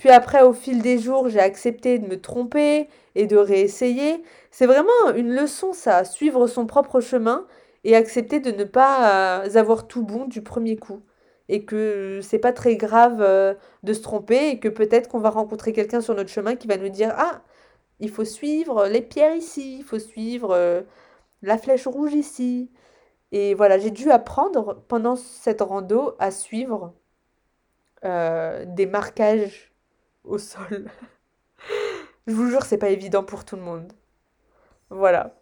puis 0.00 0.08
après, 0.08 0.40
au 0.40 0.54
fil 0.54 0.80
des 0.80 0.98
jours, 0.98 1.28
j'ai 1.28 1.40
accepté 1.40 1.98
de 1.98 2.06
me 2.06 2.18
tromper 2.18 2.88
et 3.14 3.26
de 3.26 3.36
réessayer. 3.36 4.22
C'est 4.50 4.64
vraiment 4.64 5.14
une 5.14 5.30
leçon, 5.34 5.74
ça, 5.74 6.04
suivre 6.04 6.46
son 6.46 6.64
propre 6.66 7.02
chemin 7.02 7.46
et 7.84 7.94
accepter 7.94 8.40
de 8.40 8.50
ne 8.50 8.64
pas 8.64 9.42
euh, 9.44 9.54
avoir 9.56 9.86
tout 9.88 10.02
bon 10.02 10.24
du 10.24 10.40
premier 10.40 10.76
coup 10.76 11.02
et 11.50 11.66
que 11.66 12.20
c'est 12.22 12.38
pas 12.38 12.54
très 12.54 12.76
grave 12.76 13.20
euh, 13.20 13.52
de 13.82 13.92
se 13.92 14.00
tromper 14.00 14.48
et 14.48 14.58
que 14.58 14.68
peut-être 14.68 15.06
qu'on 15.10 15.18
va 15.18 15.28
rencontrer 15.28 15.74
quelqu'un 15.74 16.00
sur 16.00 16.14
notre 16.14 16.30
chemin 16.30 16.56
qui 16.56 16.66
va 16.66 16.78
nous 16.78 16.88
dire 16.88 17.12
ah 17.18 17.42
il 17.98 18.08
faut 18.10 18.24
suivre 18.24 18.86
les 18.86 19.02
pierres 19.02 19.36
ici 19.36 19.78
il 19.78 19.84
faut 19.84 19.98
suivre 19.98 20.52
euh, 20.52 20.82
la 21.42 21.58
flèche 21.58 21.86
rouge 21.86 22.14
ici 22.14 22.70
et 23.32 23.54
voilà 23.54 23.78
j'ai 23.78 23.90
dû 23.90 24.10
apprendre 24.10 24.82
pendant 24.88 25.16
cette 25.16 25.60
rando 25.60 26.14
à 26.18 26.30
suivre 26.30 26.94
des 28.02 28.86
marquages 28.86 29.69
au 30.24 30.38
sol 30.38 30.90
je 32.26 32.32
vous 32.32 32.48
jure 32.48 32.64
c'est 32.64 32.78
pas 32.78 32.90
évident 32.90 33.24
pour 33.24 33.44
tout 33.44 33.56
le 33.56 33.62
monde 33.62 33.92
voilà 34.90 35.40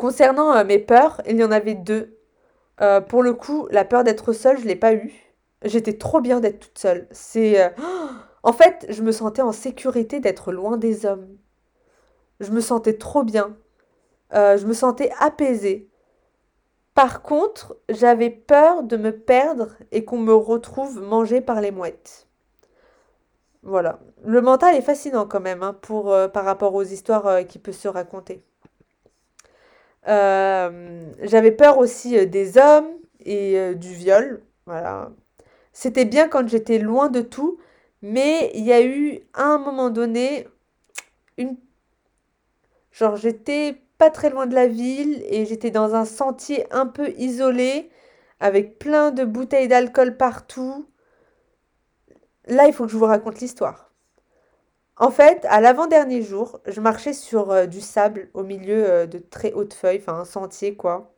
Concernant 0.00 0.54
euh, 0.54 0.64
mes 0.64 0.78
peurs, 0.78 1.20
il 1.28 1.36
y 1.36 1.44
en 1.44 1.50
avait 1.50 1.74
deux. 1.74 2.16
Euh, 2.80 3.02
pour 3.02 3.22
le 3.22 3.34
coup, 3.34 3.68
la 3.70 3.84
peur 3.84 4.02
d'être 4.02 4.32
seule, 4.32 4.58
je 4.58 4.66
l'ai 4.66 4.74
pas 4.74 4.94
eue. 4.94 5.12
J'étais 5.62 5.98
trop 5.98 6.22
bien 6.22 6.40
d'être 6.40 6.58
toute 6.58 6.78
seule. 6.78 7.06
C'est. 7.10 7.62
Euh, 7.62 7.68
en 8.42 8.54
fait, 8.54 8.86
je 8.88 9.02
me 9.02 9.12
sentais 9.12 9.42
en 9.42 9.52
sécurité 9.52 10.18
d'être 10.18 10.52
loin 10.52 10.78
des 10.78 11.04
hommes. 11.04 11.28
Je 12.40 12.50
me 12.50 12.62
sentais 12.62 12.94
trop 12.94 13.24
bien. 13.24 13.58
je 14.32 14.64
me 14.64 14.72
sentais 14.72 15.10
apaisée. 15.20 15.90
Par 16.94 17.20
contre, 17.20 17.76
j'avais 17.90 18.30
peur 18.30 18.82
de 18.82 18.96
me 18.96 19.14
perdre 19.14 19.76
et 19.92 20.06
qu'on 20.06 20.18
me 20.18 20.32
retrouve 20.32 21.02
mangée 21.02 21.42
par 21.42 21.60
les 21.60 21.72
mouettes. 21.72 22.26
Voilà. 23.62 24.00
Le 24.24 24.40
mental 24.40 24.74
est 24.74 24.82
fascinant 24.82 25.26
quand 25.26 25.40
même 25.40 25.62
hein, 25.62 25.76
pour, 25.82 26.14
par 26.32 26.44
rapport 26.44 26.74
aux 26.74 26.82
histoires 26.82 27.46
qui 27.46 27.58
peuvent 27.58 27.74
se 27.74 27.88
raconter. 27.88 28.42
Euh, 30.08 31.12
j'avais 31.22 31.52
peur 31.52 31.78
aussi 31.78 32.16
euh, 32.18 32.26
des 32.26 32.58
hommes 32.58 32.88
et 33.20 33.58
euh, 33.58 33.74
du 33.74 33.92
viol. 33.92 34.42
Voilà. 34.66 35.10
C'était 35.72 36.04
bien 36.04 36.28
quand 36.28 36.48
j'étais 36.48 36.78
loin 36.78 37.08
de 37.08 37.20
tout, 37.20 37.58
mais 38.02 38.50
il 38.54 38.64
y 38.64 38.72
a 38.72 38.82
eu 38.82 39.20
à 39.34 39.44
un 39.44 39.58
moment 39.58 39.90
donné 39.90 40.48
une 41.38 41.56
genre 42.92 43.16
j'étais 43.16 43.82
pas 43.98 44.10
très 44.10 44.30
loin 44.30 44.46
de 44.46 44.54
la 44.54 44.66
ville 44.66 45.22
et 45.28 45.46
j'étais 45.46 45.70
dans 45.70 45.94
un 45.94 46.04
sentier 46.04 46.66
un 46.72 46.86
peu 46.86 47.10
isolé 47.18 47.90
avec 48.40 48.78
plein 48.78 49.10
de 49.10 49.24
bouteilles 49.24 49.68
d'alcool 49.68 50.16
partout. 50.16 50.86
Là, 52.50 52.66
il 52.66 52.72
faut 52.74 52.84
que 52.84 52.90
je 52.90 52.96
vous 52.96 53.04
raconte 53.06 53.40
l'histoire. 53.40 53.90
En 54.96 55.10
fait, 55.10 55.46
à 55.48 55.60
l'avant-dernier 55.60 56.20
jour, 56.20 56.60
je 56.66 56.80
marchais 56.80 57.14
sur 57.14 57.52
euh, 57.52 57.66
du 57.66 57.80
sable 57.80 58.28
au 58.34 58.42
milieu 58.42 58.90
euh, 58.90 59.06
de 59.06 59.18
très 59.18 59.52
hautes 59.52 59.72
feuilles, 59.72 59.98
enfin 60.00 60.20
un 60.20 60.24
sentier 60.26 60.74
quoi. 60.76 61.14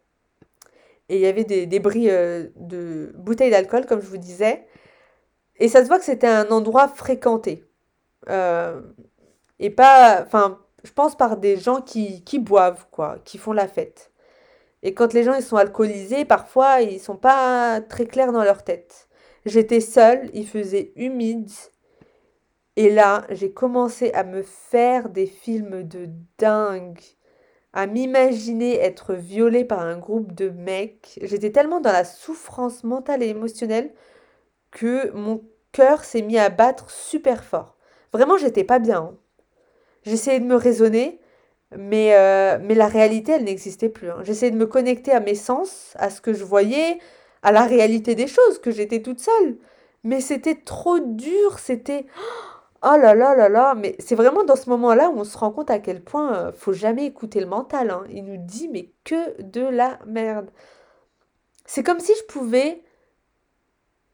Et 1.09 1.17
il 1.17 1.23
y 1.23 1.27
avait 1.27 1.45
des 1.45 1.67
débris 1.67 2.09
euh, 2.11 2.49
de 2.57 3.13
bouteilles 3.17 3.51
d'alcool, 3.51 3.87
comme 3.87 4.01
je 4.01 4.07
vous 4.07 4.19
disais. 4.19 4.67
Et 5.57 5.69
ça 5.69 5.83
se 5.83 5.89
voit 5.89 5.99
que 5.99 6.05
c'était 6.05 6.29
un 6.29 6.49
endroit 6.51 6.89
fréquenté. 6.89 7.65
et 9.59 9.71
pas, 9.71 10.23
enfin, 10.25 10.61
je 10.85 10.93
pense 10.93 11.17
par 11.17 11.37
des 11.37 11.57
gens 11.57 11.81
qui, 11.81 12.23
qui 12.25 12.39
boivent, 12.39 12.87
quoi, 12.91 13.19
qui 13.25 13.39
font 13.39 13.53
la 13.53 13.69
fête. 13.69 14.13
Et 14.83 14.95
quand 14.95 15.13
les 15.15 15.25
gens 15.25 15.35
ils 15.35 15.43
sont 15.43 15.57
alcoolisés, 15.57 16.25
parfois 16.25 16.83
ils 16.83 17.01
sont 17.01 17.17
pas 17.17 17.81
très 17.81 18.07
clairs 18.07 18.33
dans 18.33 18.45
leur 18.45 18.65
tête. 18.65 19.09
J'étais 19.45 19.81
seule, 19.81 20.31
il 20.35 20.47
faisait 20.47 20.93
humide. 20.97 21.51
Et 22.77 22.91
là, 22.91 23.27
j'ai 23.31 23.53
commencé 23.53 24.13
à 24.13 24.25
me 24.25 24.43
faire 24.43 25.11
des 25.11 25.27
films 25.27 25.83
de 25.83 26.09
dingue, 26.39 27.01
à 27.73 27.87
m'imaginer 27.87 28.79
être 28.79 29.15
violée 29.15 29.65
par 29.65 29.81
un 29.81 29.99
groupe 29.99 30.33
de 30.33 30.49
mecs. 30.49 31.19
J'étais 31.23 31.51
tellement 31.51 31.81
dans 31.81 31.93
la 31.93 32.05
souffrance 32.05 32.85
mentale 32.85 33.23
et 33.23 33.29
émotionnelle 33.29 33.93
que 34.71 35.11
mon 35.11 35.43
cœur 35.73 36.05
s'est 36.05 36.23
mis 36.23 36.39
à 36.39 36.49
battre 36.49 36.91
super 36.91 37.45
fort. 37.45 37.77
Vraiment, 38.13 38.37
j'étais 38.37 38.65
pas 38.65 38.79
bien. 38.79 38.99
Hein. 38.99 39.17
J'essayais 40.05 40.41
de 40.41 40.45
me 40.45 40.55
raisonner, 40.55 41.21
mais, 41.77 42.15
euh, 42.15 42.59
mais 42.61 42.75
la 42.75 42.87
réalité, 42.87 43.33
elle 43.33 43.45
n'existait 43.45 43.89
plus. 43.89 44.11
Hein. 44.11 44.21
J'essayais 44.23 44.51
de 44.51 44.57
me 44.57 44.67
connecter 44.67 45.13
à 45.13 45.21
mes 45.21 45.35
sens, 45.35 45.95
à 45.97 46.11
ce 46.11 46.21
que 46.21 46.33
je 46.33 46.45
voyais, 46.45 46.99
à 47.43 47.53
la 47.53 47.65
réalité 47.65 48.15
des 48.15 48.27
choses, 48.27 48.59
que 48.61 48.71
j'étais 48.71 49.03
toute 49.03 49.21
seule. 49.21 49.59
Mais 50.05 50.21
c'était 50.21 50.57
trop 50.57 50.99
dur, 50.99 51.59
c'était... 51.59 52.07
Oh 52.85 52.97
là 52.97 53.15
là 53.15 53.37
là 53.37 53.49
là, 53.49 53.75
mais 53.77 53.95
c'est 54.01 54.17
vraiment 54.17 54.43
dans 54.43 54.57
ce 54.57 54.69
moment-là 54.71 55.11
où 55.11 55.21
on 55.21 55.25
se 55.25 55.39
rend 55.39 55.53
compte 55.53 55.71
à 55.71 55.79
quel 55.79 56.03
point 56.03 56.35
euh, 56.35 56.53
faut 56.53 56.73
jamais 56.73 57.07
écouter 57.07 57.39
le 57.39 57.47
mental. 57.47 57.91
Hein. 57.91 58.03
Il 58.11 58.25
nous 58.25 58.39
dit 58.39 58.69
mais 58.69 58.91
que 59.05 59.41
de 59.41 59.61
la 59.61 60.01
merde. 60.05 60.51
C'est 61.65 61.85
comme 61.85 62.01
si 62.01 62.13
je 62.19 62.25
pouvais 62.25 62.83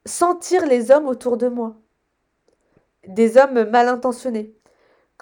sentir 0.05 0.67
les 0.67 0.91
hommes 0.91 1.07
autour 1.07 1.37
de 1.37 1.47
moi. 1.47 1.75
Des 3.07 3.37
hommes 3.37 3.63
mal 3.69 3.87
intentionnés. 3.87 4.53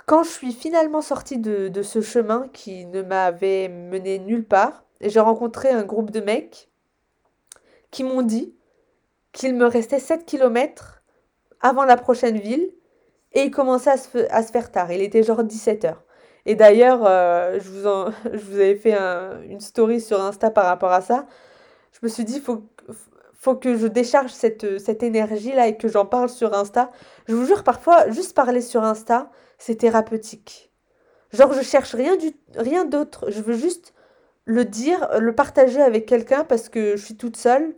Quand 0.05 0.23
je 0.23 0.29
suis 0.29 0.53
finalement 0.53 1.01
sortie 1.01 1.37
de, 1.37 1.81
ce 1.81 2.01
chemin 2.01 2.47
qui 2.53 2.85
ne 2.85 3.01
m'avait 3.01 3.69
mené 3.69 4.19
nulle 4.19 4.45
part, 4.45 4.83
j'ai 5.01 5.19
rencontré 5.19 5.69
un 5.69 5.83
groupe 5.83 6.11
de 6.11 6.21
mecs 6.21 6.69
qui 7.91 8.03
m'ont 8.03 8.21
dit 8.21 8.55
qu'il 9.31 9.55
me 9.55 9.65
restait 9.65 9.99
7 9.99 10.25
km 10.25 11.03
avant 11.61 11.85
la 11.85 11.97
prochaine 11.97 12.37
ville 12.37 12.71
et 13.33 13.43
il 13.43 13.51
commençait 13.51 13.91
à 13.91 13.97
se, 13.97 14.51
faire 14.51 14.71
tard. 14.71 14.91
Il 14.91 15.01
était 15.01 15.23
genre 15.23 15.43
17h. 15.43 15.95
Et 16.45 16.55
d'ailleurs, 16.55 17.01
euh, 17.05 17.59
je, 17.59 17.69
vous 17.69 18.55
avais 18.55 18.75
fait 18.75 18.93
une 18.93 19.59
story 19.59 20.01
sur 20.01 20.21
Insta 20.21 20.49
par 20.49 20.65
rapport 20.65 20.91
à 20.91 21.01
ça. 21.01 21.27
Je 21.91 21.99
me 22.01 22.07
suis 22.07 22.23
dit, 22.23 22.39
faut, 22.39 22.63
faut 23.33 23.55
que 23.55 23.77
je 23.77 23.87
décharge 23.87 24.31
cette, 24.31 24.63
énergie-là 25.03 25.67
et 25.67 25.77
que 25.77 25.87
j'en 25.87 26.05
parle 26.05 26.29
sur 26.29 26.53
Insta. 26.53 26.91
Je 27.27 27.35
vous 27.35 27.45
jure, 27.45 27.63
parfois, 27.63 28.09
juste 28.09 28.35
parler 28.35 28.61
sur 28.61 28.83
Insta, 28.83 29.29
c'est 29.57 29.75
thérapeutique. 29.75 30.71
Genre, 31.31 31.53
je 31.53 31.61
cherche 31.61 31.93
rien, 31.93 32.17
rien 32.55 32.85
d'autre. 32.85 33.29
Je 33.29 33.41
veux 33.41 33.55
juste 33.55 33.93
le 34.47 34.65
dire, 34.65 35.07
le 35.19 35.35
partager 35.35 35.81
avec 35.81 36.05
quelqu'un 36.05 36.45
parce 36.45 36.69
que 36.69 36.95
je 36.95 37.03
suis 37.03 37.17
toute 37.17 37.35
seule 37.37 37.75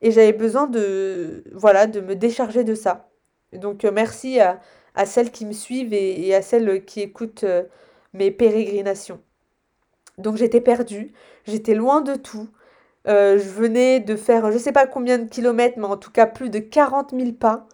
et 0.00 0.12
j'avais 0.12 0.32
besoin 0.32 0.68
de, 0.68 1.44
voilà, 1.52 1.86
de 1.86 2.00
me 2.00 2.14
décharger 2.14 2.62
de 2.62 2.74
ça. 2.74 3.10
Donc, 3.52 3.84
euh, 3.84 3.90
merci 3.92 4.40
à, 4.40 4.60
celles 5.06 5.32
qui 5.32 5.44
me 5.44 5.52
suivent 5.52 5.92
et, 5.92 6.34
à 6.34 6.40
celles 6.40 6.84
qui 6.84 7.00
écoutent 7.00 7.44
euh, 7.44 7.64
mes 8.12 8.30
pérégrinations. 8.30 9.20
Donc 10.18 10.36
j'étais 10.36 10.60
perdue, 10.60 11.12
j'étais 11.44 11.74
loin 11.74 12.00
de 12.00 12.14
tout. 12.14 12.48
Euh, 13.08 13.36
je 13.38 13.48
venais 13.48 13.98
de 13.98 14.14
faire 14.14 14.50
je 14.52 14.54
ne 14.54 14.62
sais 14.62 14.72
pas 14.72 14.86
combien 14.86 15.18
de 15.18 15.28
kilomètres, 15.28 15.78
mais 15.78 15.86
en 15.86 15.96
tout 15.96 16.12
cas 16.12 16.26
plus 16.26 16.48
de 16.48 16.60
40 16.60 17.10
000 17.10 17.32
pas. 17.32 17.66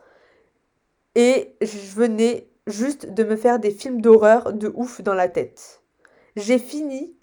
Et 1.14 1.54
je 1.60 1.94
venais 1.94 2.48
juste 2.66 3.12
de 3.12 3.24
me 3.24 3.36
faire 3.36 3.58
des 3.58 3.70
films 3.70 4.00
d'horreur 4.00 4.54
de 4.54 4.72
ouf 4.74 5.02
dans 5.02 5.14
la 5.14 5.28
tête. 5.28 5.82
J'ai 6.36 6.58
fini 6.58 7.14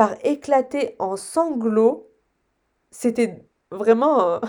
par 0.00 0.14
éclater 0.24 0.96
en 0.98 1.18
sanglots. 1.18 2.10
C'était 2.90 3.44
vraiment 3.70 4.40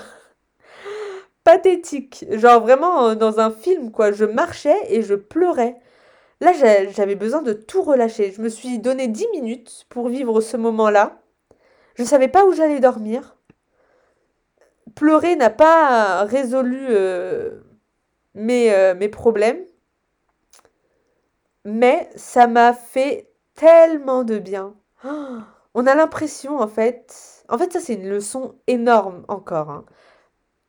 pathétique. 1.43 2.23
Genre 2.31 2.61
vraiment 2.61 3.09
euh, 3.09 3.15
dans 3.15 3.41
un 3.41 3.51
film, 3.51 3.91
quoi. 3.91 4.13
Je 4.13 4.23
marchais 4.23 4.77
et 4.87 5.01
je 5.01 5.13
pleurais. 5.13 5.75
Là, 6.39 6.53
j'avais 6.53 7.15
besoin 7.15 7.41
de 7.41 7.51
tout 7.51 7.81
relâcher. 7.81 8.31
Je 8.31 8.41
me 8.41 8.47
suis 8.47 8.79
donné 8.79 9.09
10 9.09 9.27
minutes 9.33 9.87
pour 9.89 10.07
vivre 10.07 10.39
ce 10.39 10.55
moment-là. 10.55 11.21
Je 11.95 12.03
ne 12.03 12.07
savais 12.07 12.29
pas 12.29 12.45
où 12.45 12.53
j'allais 12.53 12.79
dormir. 12.79 13.35
Pleurer 14.95 15.35
n'a 15.35 15.49
pas 15.49 16.23
résolu 16.23 16.85
euh, 16.91 17.59
mes, 18.35 18.73
euh, 18.73 18.95
mes 18.95 19.09
problèmes. 19.09 19.65
Mais 21.65 22.09
ça 22.15 22.47
m'a 22.47 22.71
fait 22.71 23.29
tellement 23.55 24.23
de 24.23 24.39
bien. 24.39 24.75
on 25.73 25.87
a 25.87 25.95
l'impression, 25.95 26.59
en 26.59 26.67
fait. 26.67 27.43
En 27.49 27.57
fait, 27.57 27.73
ça, 27.73 27.79
c'est 27.79 27.95
une 27.95 28.09
leçon 28.09 28.55
énorme 28.67 29.25
encore. 29.27 29.69
Hein. 29.69 29.85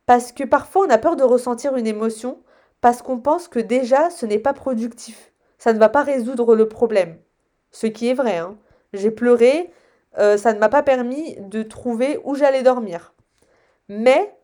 Parce 0.05 0.31
que 0.31 0.43
parfois 0.43 0.85
on 0.85 0.89
a 0.89 0.97
peur 0.97 1.15
de 1.15 1.23
ressentir 1.23 1.75
une 1.75 1.87
émotion 1.87 2.41
parce 2.81 3.01
qu'on 3.01 3.19
pense 3.19 3.47
que 3.47 3.59
déjà 3.59 4.09
ce 4.09 4.25
n'est 4.25 4.39
pas 4.39 4.53
productif. 4.53 5.31
Ça 5.57 5.73
ne 5.73 5.79
va 5.79 5.89
pas 5.89 6.03
résoudre 6.03 6.55
le 6.55 6.67
problème. 6.67 7.17
Ce 7.71 7.87
qui 7.87 8.09
est 8.09 8.13
vrai. 8.13 8.37
Hein. 8.37 8.57
J'ai 8.93 9.11
pleuré, 9.11 9.71
euh, 10.17 10.37
ça 10.37 10.53
ne 10.53 10.59
m'a 10.59 10.69
pas 10.69 10.83
permis 10.83 11.37
de 11.39 11.63
trouver 11.63 12.19
où 12.25 12.35
j'allais 12.35 12.63
dormir. 12.63 13.13
Mais 13.87 14.35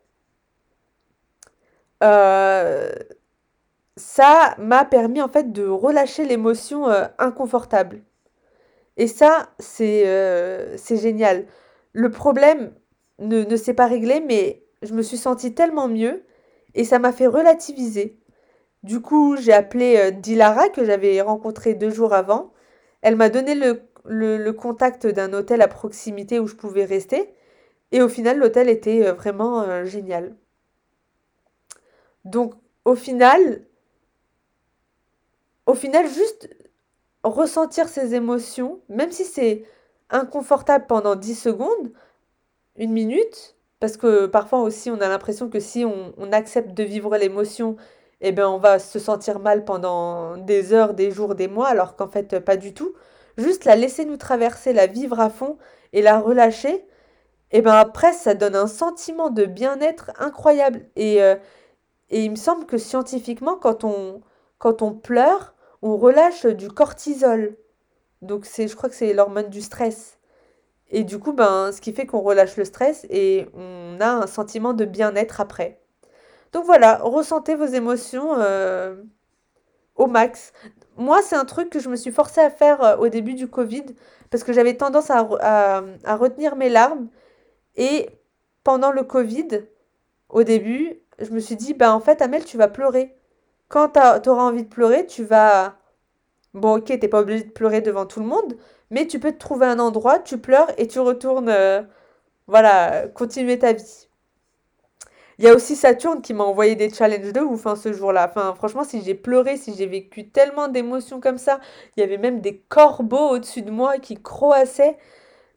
euh, 2.04 2.89
ça 3.97 4.56
m'a 4.58 4.86
permis 4.86 5.21
en 5.21 5.28
fait 5.28 5.52
de 5.52 5.67
relâcher 5.67 6.25
l'émotion 6.25 6.89
euh, 6.89 7.06
inconfortable. 7.17 8.02
Et 8.99 9.07
ça, 9.07 9.49
c'est 9.59 10.03
génial. 11.01 11.45
Le 11.93 12.12
problème 12.12 12.73
ne, 13.17 13.55
s'est 13.55 13.73
pas 13.73 13.88
réglé, 13.88 14.19
mais 14.19 14.62
je 14.81 14.93
me 14.93 15.01
suis 15.01 15.15
sentie 15.15 15.53
tellement 15.53 15.88
mieux 15.88 16.23
et 16.75 16.83
ça 16.83 16.99
m'a 16.99 17.13
fait 17.13 17.25
relativiser. 17.25 18.19
Du 18.83 18.99
coup, 19.01 19.38
j'ai 19.38 19.53
appelé 19.53 19.95
euh, 19.97 20.12
Dilara 20.12 20.67
que 20.67 20.83
j'avais 20.83 21.21
rencontré 21.21 21.75
deux 21.75 21.89
jours 21.89 22.13
avant. 22.13 22.51
Elle 23.01 23.15
m'a 23.15 23.29
donné 23.29 23.55
le, 23.55 23.83
le, 24.05 24.51
contact 24.51 25.07
d'un 25.07 25.31
hôtel 25.33 25.62
à 25.62 25.69
proximité 25.69 26.38
où 26.39 26.47
je 26.47 26.55
pouvais 26.55 26.83
rester. 26.83 27.33
Et 27.93 28.01
au 28.01 28.09
final, 28.09 28.38
l'hôtel 28.38 28.67
était 28.67 29.05
euh, 29.07 29.13
vraiment 29.13 29.62
euh, 29.62 29.85
génial. 29.85 30.35
Donc, 32.25 32.53
au 32.83 32.95
final, 32.95 33.65
au 35.65 35.73
final, 35.73 36.05
juste 36.07 36.49
ressentir 37.23 37.88
ces 37.89 38.15
émotions, 38.15 38.79
même 38.89 39.12
si 39.12 39.25
c'est 39.25 39.63
inconfortable 40.10 40.86
pendant 40.88 41.15
10 41.15 41.36
secondes, 41.36 41.91
une 42.77 42.91
minute, 42.91 43.55
parce 43.79 43.97
que 43.97 44.25
parfois 44.25 44.62
aussi, 44.62 44.89
on 44.91 45.01
a 45.01 45.10
l'impression 45.10 45.49
que 45.49 45.60
si 45.60 45.86
on, 45.86 46.32
accepte 46.32 46.73
de 46.73 46.84
vivre 46.84 47.17
l'émotion, 47.17 47.75
eh 48.21 48.32
ben, 48.32 48.47
on 48.47 48.58
va 48.58 48.79
se 48.79 48.99
sentir 48.99 49.39
mal 49.39 49.65
pendant 49.65 50.38
des 50.38 50.73
heures, 50.73 50.93
des 50.93 51.12
jours, 51.12 51.36
des 51.36 51.47
mois, 51.47 51.67
alors 51.69 51.95
qu'en 51.95 52.08
fait, 52.08 52.39
pas 52.39 52.58
du 52.58 52.73
tout. 52.73 52.93
Juste 53.38 53.65
la 53.65 53.75
laisser 53.75 54.05
nous 54.05 54.17
traverser, 54.17 54.73
la 54.73 54.88
vivre 54.88 55.19
à 55.19 55.29
fond 55.29 55.58
et 55.93 56.01
la 56.01 56.19
relâcher, 56.19 56.86
eh 57.51 57.62
ben 57.62 57.73
après, 57.73 58.13
ça 58.13 58.34
donne 58.34 58.55
un 58.55 58.67
sentiment 58.67 59.29
de 59.29 59.45
bien-être 59.45 60.12
incroyable. 60.19 60.86
Et, 60.95 61.21
euh, 61.23 61.36
et 62.10 62.23
il 62.23 62.32
me 62.32 62.36
semble 62.36 62.65
que 62.65 62.77
scientifiquement, 62.77 63.55
quand 63.55 63.84
on, 63.84 64.21
quand 64.60 64.82
on 64.82 64.93
pleure, 64.93 65.55
on 65.81 65.97
relâche 65.97 66.45
du 66.45 66.69
cortisol. 66.69 67.55
Donc 68.21 68.45
c'est, 68.45 68.67
je 68.67 68.75
crois 68.75 68.89
que 68.89 68.95
c'est 68.95 69.13
l'hormone 69.13 69.49
du 69.49 69.61
stress. 69.61 70.19
Et 70.91 71.03
du 71.03 71.19
coup, 71.19 71.33
ben, 71.33 71.71
ce 71.71 71.81
qui 71.81 71.93
fait 71.93 72.05
qu'on 72.05 72.21
relâche 72.21 72.57
le 72.57 72.65
stress 72.65 73.05
et 73.09 73.47
on 73.53 73.97
a 73.99 74.09
un 74.09 74.27
sentiment 74.27 74.73
de 74.73 74.85
bien-être 74.85 75.39
après. 75.39 75.79
Donc 76.51 76.65
voilà, 76.65 76.97
ressentez 76.97 77.55
vos 77.55 77.65
émotions 77.65 78.35
euh, 78.39 78.95
au 79.95 80.07
max. 80.07 80.51
moi, 80.97 81.21
c'est 81.21 81.35
un 81.35 81.45
truc 81.45 81.69
que 81.69 81.79
je 81.79 81.89
me 81.89 81.95
suis 81.95 82.11
forcée 82.11 82.41
à 82.41 82.49
faire 82.49 82.83
euh, 82.83 82.97
au 82.97 83.09
début 83.09 83.35
du 83.35 83.47
Covid 83.47 83.85
parce 84.31 84.43
que 84.43 84.53
j'avais 84.53 84.75
tendance 84.75 85.09
à, 85.11 85.27
à, 86.03 86.15
retenir 86.15 86.55
mes 86.55 86.69
larmes. 86.69 87.07
Et 87.75 88.09
pendant 88.63 88.91
le 88.91 89.03
Covid, 89.03 89.63
au 90.29 90.43
début, 90.43 91.01
je 91.19 91.31
me 91.31 91.39
suis 91.39 91.55
dit, 91.55 91.73
bah 91.73 91.93
en 91.93 91.99
fait, 91.99 92.21
Amel, 92.21 92.45
tu 92.45 92.57
vas 92.57 92.67
pleurer. 92.67 93.18
Quand 93.69 93.89
tu 94.23 94.29
auras 94.29 94.43
envie 94.43 94.63
de 94.63 94.69
pleurer, 94.69 95.05
tu 95.08 95.23
vas... 95.23 95.77
Bon, 96.53 96.77
ok, 96.77 96.86
t'es 96.99 97.08
pas 97.08 97.21
obligé 97.21 97.43
de 97.45 97.51
pleurer 97.51 97.82
devant 97.82 98.05
tout 98.08 98.19
le 98.19 98.25
monde, 98.25 98.58
mais 98.91 99.08
tu 99.08 99.19
peux 99.19 99.32
te 99.32 99.38
trouver 99.38 99.67
un 99.67 99.79
endroit, 99.79 100.19
tu 100.19 100.39
pleures 100.39 100.69
et 100.79 100.88
tu 100.88 100.99
retournes, 100.99 101.49
euh, 101.49 101.84
voilà, 102.47 103.08
continuer 103.10 103.60
ta 103.60 103.73
vie. 103.73 104.08
Il 105.38 105.45
y 105.45 105.47
a 105.47 105.55
aussi 105.55 105.75
Saturne 105.75 106.21
qui 106.21 106.34
m'a 106.34 106.43
envoyé 106.43 106.75
des 106.75 106.89
challenges 106.89 107.32
de 107.32 107.39
ouf 107.41 107.65
hein, 107.67 107.75
ce 107.75 107.93
jour-là. 107.93 108.27
Enfin, 108.29 108.53
franchement, 108.55 108.84
si 108.84 109.01
j'ai 109.03 109.15
pleuré, 109.15 109.58
si 109.58 109.73
j'ai 109.75 109.86
vécu 109.88 110.29
tellement 110.29 110.67
d'émotions 110.67 111.21
comme 111.21 111.38
ça, 111.38 111.60
il 111.95 112.01
y 112.01 112.03
avait 112.03 112.17
même 112.17 112.41
des 112.41 112.58
corbeaux 112.69 113.29
au-dessus 113.29 113.62
de 113.62 113.71
moi 113.71 113.99
qui 113.99 114.21
croassaient. 114.21 114.97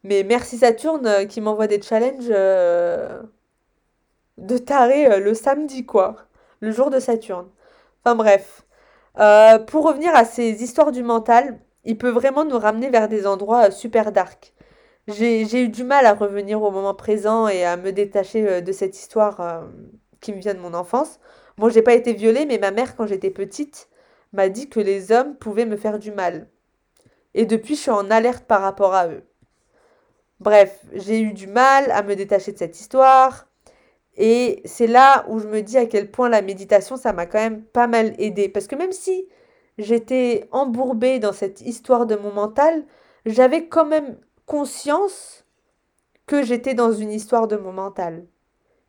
Mais 0.05 0.25
merci 0.25 0.59
Saturne 0.59 1.07
euh, 1.07 1.25
qui 1.27 1.41
m'envoie 1.41 1.67
des 1.69 1.83
challenges 1.83 2.27
euh, 2.31 3.23
de 4.39 4.59
taré 4.59 5.21
le 5.21 5.35
samedi, 5.35 5.87
quoi. 5.87 6.17
Le 6.61 6.71
jour 6.73 6.91
de 6.91 7.01
Saturne. 7.01 7.49
Enfin 8.05 8.15
bref. 8.17 8.65
pour 9.69 9.85
revenir 9.85 10.15
à 10.15 10.25
ces 10.25 10.63
histoires 10.63 10.93
du 10.93 11.03
mental, 11.03 11.61
il 11.85 11.99
peut 11.99 12.11
vraiment 12.11 12.45
nous 12.45 12.59
ramener 12.59 12.91
vers 12.91 13.09
des 13.09 13.27
endroits 13.27 13.69
euh, 13.69 13.71
super 13.71 14.13
dark. 14.13 14.53
J'ai 15.09 15.65
eu 15.65 15.69
du 15.69 15.83
mal 15.83 16.07
à 16.07 16.15
revenir 16.15 16.63
au 16.63 16.71
moment 16.71 16.95
présent 16.95 17.49
et 17.49 17.65
à 17.65 17.77
me 17.77 17.91
détacher 17.91 18.49
euh, 18.49 18.61
de 18.61 18.71
cette 18.73 18.97
histoire 18.97 19.41
euh, 19.41 19.63
qui 20.21 20.33
me 20.33 20.39
vient 20.39 20.55
de 20.55 20.61
mon 20.61 20.75
enfance. 20.75 21.19
Bon, 21.59 21.69
j'ai 21.69 21.83
pas 21.83 21.95
été 21.95 22.13
violée, 22.13 22.47
mais 22.47 22.59
ma 22.59 22.71
mère, 22.71 22.95
quand 22.95 23.07
j'étais 23.07 23.31
petite, 23.31 23.89
m'a 24.33 24.49
dit 24.49 24.69
que 24.69 24.81
les 24.81 25.11
hommes 25.11 25.37
pouvaient 25.37 25.67
me 25.67 25.77
faire 25.77 25.99
du 25.99 26.13
mal. 26.13 26.49
Et 27.35 27.47
depuis, 27.47 27.75
je 27.75 27.81
suis 27.81 27.91
en 27.91 28.11
alerte 28.11 28.45
par 28.45 28.63
rapport 28.63 28.95
à 28.95 29.09
eux. 29.09 29.25
Bref, 30.39 30.85
j'ai 30.93 31.21
eu 31.21 31.33
du 31.33 31.47
mal 31.47 31.91
à 31.91 32.03
me 32.03 32.15
détacher 32.15 32.53
de 32.53 32.59
cette 32.59 32.79
histoire. 32.79 33.49
Et 34.17 34.63
c'est 34.65 34.87
là 34.87 35.25
où 35.29 35.39
je 35.39 35.47
me 35.47 35.63
dis 35.63 35.79
à 35.79 35.87
quel 35.87 36.11
point 36.11 36.29
la 36.29 36.43
méditation, 36.43 36.97
ça 36.97 37.13
m'a 37.13 37.27
quand 37.27 37.39
même 37.39 37.63
pas 37.63 37.87
mal 37.87 38.15
aidé. 38.19 38.49
Parce 38.49 38.67
que 38.67 38.77
même 38.77 38.93
si 38.93 39.27
j'étais 39.79 40.49
embourbée 40.53 41.19
dans 41.19 41.33
cette 41.33 41.61
histoire 41.63 42.07
de 42.07 42.17
mon 42.17 42.33
mental, 42.33 42.85
j'avais 43.27 43.67
quand 43.67 43.87
même 43.87 44.19
conscience 44.47 45.45
que 46.27 46.43
j'étais 46.43 46.75
dans 46.75 46.93
une 46.93 47.13
histoire 47.13 47.49
de 47.49 47.57
mon 47.57 47.73
mental. 47.73 48.27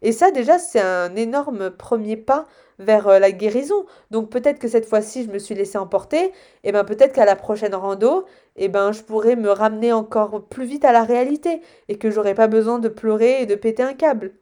Et 0.01 0.11
ça, 0.11 0.31
déjà, 0.31 0.59
c'est 0.59 0.81
un 0.81 1.15
énorme 1.15 1.71
premier 1.71 2.17
pas 2.17 2.45
vers 2.79 3.07
euh, 3.07 3.19
la 3.19 3.31
guérison. 3.31 3.85
Donc 4.11 4.29
peut-être 4.29 4.59
que 4.59 4.67
cette 4.67 4.85
fois-ci, 4.85 5.23
je 5.23 5.31
me 5.31 5.39
suis 5.39 5.55
laissée 5.55 5.77
emporter, 5.77 6.33
et 6.63 6.71
bien 6.71 6.83
peut-être 6.83 7.13
qu'à 7.13 7.25
la 7.25 7.35
prochaine 7.35 7.73
rando, 7.75 8.25
et 8.55 8.67
ben 8.67 8.91
je 8.91 9.01
pourrais 9.01 9.35
me 9.35 9.49
ramener 9.49 9.93
encore 9.93 10.43
plus 10.45 10.65
vite 10.65 10.85
à 10.85 10.91
la 10.91 11.03
réalité, 11.03 11.61
et 11.87 11.97
que 11.97 12.11
j'aurais 12.11 12.35
pas 12.35 12.47
besoin 12.47 12.79
de 12.79 12.89
pleurer 12.89 13.41
et 13.41 13.45
de 13.45 13.55
péter 13.55 13.83
un 13.83 13.93
câble, 13.93 14.33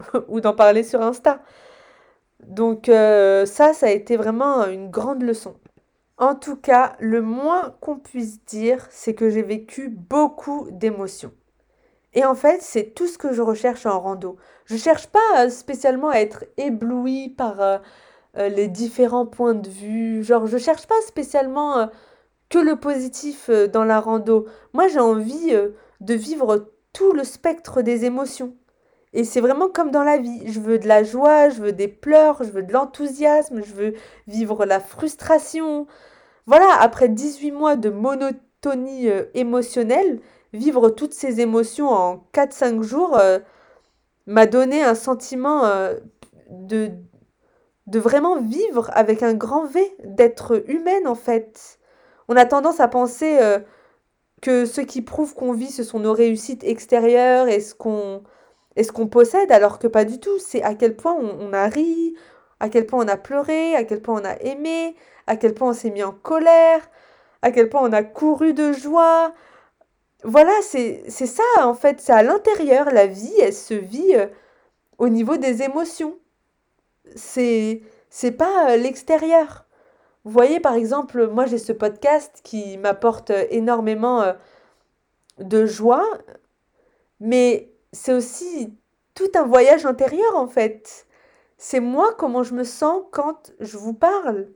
ou 0.28 0.40
d'en 0.40 0.54
parler 0.54 0.82
sur 0.82 1.02
Insta. 1.02 1.40
Donc 2.46 2.88
euh, 2.88 3.46
ça, 3.46 3.72
ça 3.72 3.86
a 3.86 3.90
été 3.90 4.16
vraiment 4.16 4.66
une 4.66 4.90
grande 4.90 5.22
leçon. 5.22 5.56
En 6.18 6.34
tout 6.34 6.56
cas, 6.56 6.96
le 6.98 7.20
moins 7.20 7.74
qu'on 7.80 7.98
puisse 7.98 8.42
dire, 8.44 8.86
c'est 8.90 9.14
que 9.14 9.28
j'ai 9.28 9.42
vécu 9.42 9.88
beaucoup 9.88 10.68
d'émotions. 10.70 11.32
Et 12.14 12.24
en 12.24 12.34
fait, 12.34 12.62
c'est 12.62 12.94
tout 12.94 13.06
ce 13.06 13.18
que 13.18 13.34
je 13.34 13.42
recherche 13.42 13.84
en 13.84 14.00
rando. 14.00 14.36
Je 14.64 14.76
cherche 14.76 15.08
pas 15.08 15.18
euh, 15.44 15.50
spécialement 15.50 16.08
à 16.08 16.20
être 16.20 16.44
éblouie 16.56 17.28
par 17.28 17.60
euh, 17.60 17.78
les 18.34 18.68
différents 18.68 19.26
points 19.26 19.54
de 19.54 19.68
vue. 19.68 20.24
Genre, 20.24 20.46
je 20.46 20.56
cherche 20.56 20.86
pas 20.86 21.00
spécialement 21.06 21.90
que 22.48 22.58
le 22.58 22.76
positif 22.76 23.50
dans 23.50 23.84
la 23.84 24.00
rando. 24.00 24.46
Moi, 24.72 24.88
j'ai 24.88 25.00
envie 25.00 25.52
de 26.00 26.14
vivre 26.14 26.70
tout 26.92 27.12
le 27.12 27.24
spectre 27.24 27.82
des 27.82 28.04
émotions. 28.04 28.54
Et 29.16 29.24
c'est 29.24 29.40
vraiment 29.40 29.70
comme 29.70 29.90
dans 29.90 30.04
la 30.04 30.18
vie. 30.18 30.42
Je 30.44 30.60
veux 30.60 30.78
de 30.78 30.86
la 30.86 31.02
joie, 31.02 31.48
je 31.48 31.62
veux 31.62 31.72
des 31.72 31.88
pleurs, 31.88 32.44
je 32.44 32.50
veux 32.50 32.62
de 32.62 32.70
l'enthousiasme, 32.70 33.62
je 33.64 33.72
veux 33.72 33.94
vivre 34.26 34.66
la 34.66 34.78
frustration. 34.78 35.86
Voilà, 36.44 36.66
après 36.80 37.08
18 37.08 37.50
mois 37.50 37.76
de 37.76 37.88
monotonie 37.88 39.08
euh, 39.08 39.24
émotionnelle, 39.32 40.20
vivre 40.52 40.90
toutes 40.90 41.14
ces 41.14 41.40
émotions 41.40 41.88
en 41.88 42.26
4-5 42.34 42.82
jours 42.82 43.16
euh, 43.16 43.38
m'a 44.26 44.44
donné 44.44 44.82
un 44.82 44.94
sentiment 44.94 45.64
euh, 45.64 45.94
de, 46.50 46.90
de 47.86 47.98
vraiment 47.98 48.38
vivre 48.38 48.90
avec 48.92 49.22
un 49.22 49.32
grand 49.32 49.64
V, 49.64 49.96
d'être 50.04 50.62
humaine 50.68 51.08
en 51.08 51.14
fait. 51.14 51.78
On 52.28 52.36
a 52.36 52.44
tendance 52.44 52.80
à 52.80 52.88
penser 52.88 53.38
que 54.42 54.66
ce 54.66 54.80
qui 54.82 55.00
prouve 55.00 55.34
qu'on 55.34 55.52
vit, 55.52 55.70
ce 55.70 55.84
sont 55.84 56.00
nos 56.00 56.12
réussites 56.12 56.64
extérieures 56.64 57.48
et 57.48 57.60
ce 57.60 57.72
qu'on 57.74 58.22
est 58.76 58.84
ce 58.84 58.92
qu'on 58.92 59.08
possède, 59.08 59.50
alors 59.50 59.78
que 59.78 59.86
pas 59.86 60.04
du 60.04 60.20
tout. 60.20 60.38
C'est 60.38 60.62
à 60.62 60.74
quel 60.74 60.96
point 60.96 61.14
on, 61.14 61.52
a 61.52 61.66
ri, 61.68 62.14
à 62.60 62.68
quel 62.68 62.86
point 62.86 63.04
on 63.04 63.08
a 63.08 63.16
pleuré, 63.16 63.74
à 63.74 63.84
quel 63.84 64.02
point 64.02 64.20
on 64.20 64.24
a 64.24 64.36
aimé, 64.42 64.94
à 65.26 65.36
quel 65.36 65.54
point 65.54 65.70
on 65.70 65.72
s'est 65.72 65.90
mis 65.90 66.02
en 66.02 66.12
colère, 66.12 66.88
à 67.42 67.50
quel 67.50 67.68
point 67.68 67.82
on 67.82 67.92
a 67.92 68.02
couru 68.02 68.52
de 68.54 68.72
joie. 68.72 69.32
Voilà, 70.24 70.52
c'est 70.62 71.08
ça 71.10 71.42
en 71.58 71.74
fait, 71.74 72.00
c'est 72.00 72.12
à 72.12 72.22
l'intérieur, 72.22 72.90
la 72.90 73.06
vie, 73.06 73.34
elle 73.40 73.52
se 73.52 73.74
vit 73.74 74.14
euh, 74.14 74.26
au 74.98 75.08
niveau 75.08 75.36
des 75.36 75.62
émotions. 75.62 76.18
C'est 77.14 77.82
c'est 78.10 78.32
pas 78.32 78.72
euh, 78.72 78.76
l'extérieur. 78.76 79.66
Vous 80.24 80.32
voyez 80.32 80.60
par 80.60 80.74
exemple, 80.74 81.28
moi 81.28 81.46
j'ai 81.46 81.58
ce 81.58 81.72
podcast 81.72 82.40
qui 82.44 82.78
m'apporte 82.78 83.30
euh, 83.30 83.46
énormément 83.50 84.34
de 85.38 85.66
joie, 85.66 86.06
mais 87.20 87.70
c'est 87.92 88.12
aussi 88.12 88.72
tout 89.14 89.30
un 89.34 89.44
voyage 89.44 89.86
intérieur 89.86 90.36
en 90.36 90.46
fait. 90.46 91.06
C'est 91.58 91.80
moi 91.80 92.14
comment 92.16 92.42
je 92.42 92.54
me 92.54 92.64
sens 92.64 93.02
quand 93.10 93.52
je 93.60 93.78
vous 93.78 93.94
parle, 93.94 94.48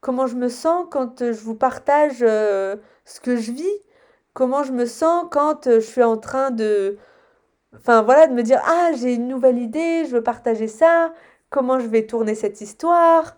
comment 0.00 0.26
je 0.26 0.36
me 0.36 0.48
sens 0.48 0.86
quand 0.90 1.32
je 1.32 1.40
vous 1.40 1.54
partage 1.54 2.18
euh, 2.20 2.76
ce 3.06 3.20
que 3.20 3.36
je 3.36 3.52
vis, 3.52 3.78
comment 4.34 4.62
je 4.62 4.72
me 4.72 4.84
sens 4.84 5.26
quand 5.30 5.64
je 5.64 5.80
suis 5.80 6.02
en 6.02 6.18
train 6.18 6.50
de 6.50 6.98
enfin 7.74 8.02
voilà 8.02 8.26
de 8.26 8.34
me 8.34 8.42
dire 8.42 8.60
ah, 8.66 8.90
j'ai 8.94 9.14
une 9.14 9.28
nouvelle 9.28 9.58
idée, 9.58 10.04
je 10.04 10.16
veux 10.16 10.22
partager 10.22 10.68
ça, 10.68 11.14
comment 11.48 11.80
je 11.80 11.86
vais 11.86 12.06
tourner 12.06 12.34
cette 12.34 12.60
histoire. 12.60 13.36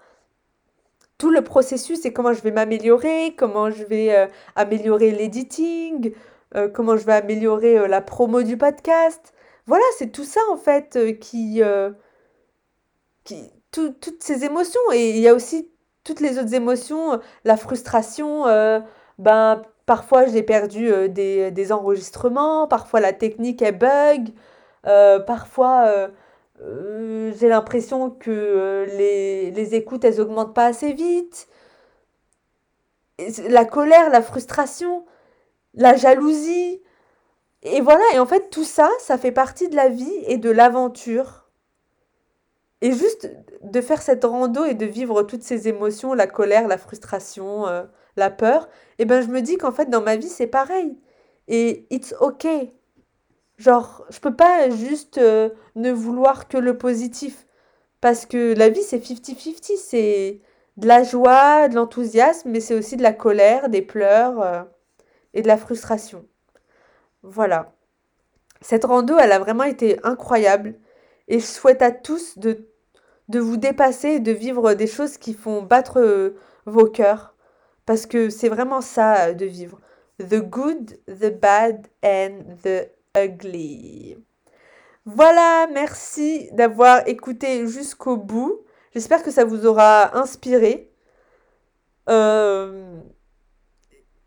Tout 1.16 1.30
le 1.30 1.44
processus 1.44 2.04
et 2.04 2.12
comment 2.12 2.32
je 2.32 2.42
vais 2.42 2.50
m'améliorer, 2.50 3.36
comment 3.38 3.70
je 3.70 3.84
vais 3.84 4.12
euh, 4.12 4.26
améliorer 4.56 5.12
l'editing, 5.12 6.12
euh, 6.56 6.68
comment 6.68 6.96
je 6.96 7.04
vais 7.04 7.12
améliorer 7.12 7.86
la 7.86 8.00
promo 8.00 8.42
du 8.42 8.56
podcast. 8.56 9.33
Voilà, 9.66 9.84
c'est 9.98 10.12
tout 10.12 10.24
ça 10.24 10.40
en 10.50 10.56
fait 10.56 10.96
euh, 10.96 11.12
qui, 11.12 11.62
euh, 11.62 11.90
qui 13.24 13.50
toutes 13.72 14.22
ces 14.22 14.44
émotions 14.44 14.80
et 14.92 15.10
il 15.10 15.18
y 15.18 15.28
a 15.28 15.34
aussi 15.34 15.70
toutes 16.04 16.20
les 16.20 16.38
autres 16.38 16.54
émotions, 16.54 17.20
la 17.44 17.56
frustration, 17.56 18.46
euh, 18.46 18.80
ben 19.18 19.62
parfois 19.86 20.26
j'ai 20.26 20.42
perdu 20.44 21.08
des, 21.08 21.50
des, 21.50 21.72
enregistrements, 21.72 22.68
parfois 22.68 23.00
la 23.00 23.12
technique 23.12 23.62
est 23.62 23.72
bug, 23.72 24.28
parfois 25.26 26.10
j'ai 26.60 27.48
l'impression 27.48 28.10
que 28.10 28.86
les, 28.96 29.50
les 29.50 29.74
écoutes 29.74 30.04
elles 30.04 30.20
augmentent 30.20 30.54
pas 30.54 30.66
assez 30.66 30.92
vite. 30.92 31.48
La 33.48 33.64
colère, 33.64 34.10
la 34.10 34.22
frustration, 34.22 35.04
la 35.74 35.96
jalousie, 35.96 36.80
et 37.64 37.80
voilà, 37.80 38.04
et 38.14 38.18
en 38.18 38.26
fait, 38.26 38.50
tout 38.50 38.64
ça, 38.64 38.90
ça 39.00 39.18
fait 39.18 39.32
partie 39.32 39.68
de 39.68 39.76
la 39.76 39.88
vie 39.88 40.12
et 40.26 40.36
de 40.36 40.50
l'aventure. 40.50 41.48
Et 42.82 42.92
juste 42.92 43.30
de 43.62 43.80
faire 43.80 44.02
cette 44.02 44.24
rando 44.24 44.64
et 44.64 44.74
de 44.74 44.84
vivre 44.84 45.22
toutes 45.22 45.42
ces 45.42 45.68
émotions, 45.68 46.12
la 46.12 46.26
colère, 46.26 46.68
la 46.68 46.76
frustration, 46.76 47.66
euh, 47.66 47.84
la 48.16 48.30
peur, 48.30 48.68
et 48.98 49.02
eh 49.02 49.04
ben 49.06 49.22
je 49.22 49.28
me 49.28 49.40
dis 49.40 49.56
qu'en 49.56 49.72
fait, 49.72 49.88
dans 49.88 50.02
ma 50.02 50.16
vie, 50.16 50.28
c'est 50.28 50.46
pareil. 50.46 50.96
Et 51.48 51.86
it's 51.90 52.14
ok. 52.20 52.46
Genre, 53.56 54.04
je 54.10 54.20
peux 54.20 54.34
pas 54.34 54.68
juste 54.70 55.18
euh, 55.18 55.50
ne 55.76 55.92
vouloir 55.92 56.48
que 56.48 56.58
le 56.58 56.76
positif. 56.76 57.46
Parce 58.00 58.26
que 58.26 58.54
la 58.54 58.68
vie, 58.68 58.82
c'est 58.82 58.98
50-50. 58.98 59.76
C'est 59.78 60.40
de 60.76 60.86
la 60.86 61.02
joie, 61.02 61.68
de 61.68 61.76
l'enthousiasme, 61.76 62.50
mais 62.50 62.60
c'est 62.60 62.74
aussi 62.74 62.96
de 62.96 63.02
la 63.02 63.12
colère, 63.12 63.68
des 63.68 63.82
pleurs 63.82 64.40
euh, 64.42 64.62
et 65.32 65.42
de 65.42 65.48
la 65.48 65.56
frustration. 65.56 66.26
Voilà. 67.24 67.72
Cette 68.60 68.84
rando, 68.84 69.18
elle 69.18 69.32
a 69.32 69.38
vraiment 69.38 69.64
été 69.64 69.98
incroyable. 70.04 70.74
Et 71.26 71.40
je 71.40 71.46
souhaite 71.46 71.80
à 71.80 71.90
tous 71.90 72.38
de, 72.38 72.68
vous 73.32 73.56
dépasser 73.56 74.08
et 74.08 74.20
de 74.20 74.30
vivre 74.30 74.74
des 74.74 74.86
choses 74.86 75.16
qui 75.16 75.32
font 75.32 75.62
battre 75.62 76.00
euh, 76.00 76.36
vos 76.66 76.86
cœurs. 76.86 77.34
Parce 77.86 78.04
que 78.06 78.28
c'est 78.28 78.50
vraiment 78.50 78.82
ça 78.82 79.28
euh, 79.28 79.32
de 79.32 79.46
vivre. 79.46 79.80
The 80.18 80.36
good, 80.36 80.98
the 81.06 81.30
bad 81.40 81.86
and 82.04 82.56
the 82.62 82.90
ugly. 83.16 84.18
Voilà, 85.06 85.66
merci 85.72 86.48
d'avoir 86.52 87.08
écouté 87.08 87.66
jusqu'au 87.66 88.18
bout. 88.18 88.64
J'espère 88.94 89.22
que 89.22 89.30
ça 89.30 89.44
vous 89.44 89.66
aura 89.66 90.16
inspiré. 90.16 90.90
Euh, 92.10 93.00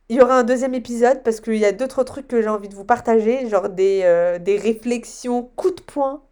il 0.09 0.17
y 0.17 0.21
aura 0.21 0.39
un 0.39 0.43
deuxième 0.43 0.73
épisode 0.73 1.23
parce 1.23 1.41
qu'il 1.41 1.57
y 1.57 1.65
a 1.65 1.71
d'autres 1.71 2.03
trucs 2.03 2.27
que 2.27 2.41
j'ai 2.41 2.49
envie 2.49 2.69
de 2.69 2.75
vous 2.75 2.85
partager, 2.85 3.49
genre 3.49 3.69
des, 3.69 4.01
euh, 4.03 4.39
des 4.39 4.57
réflexions 4.57 5.43
coup 5.55 5.71
de 5.71 5.81
poing 5.81 6.23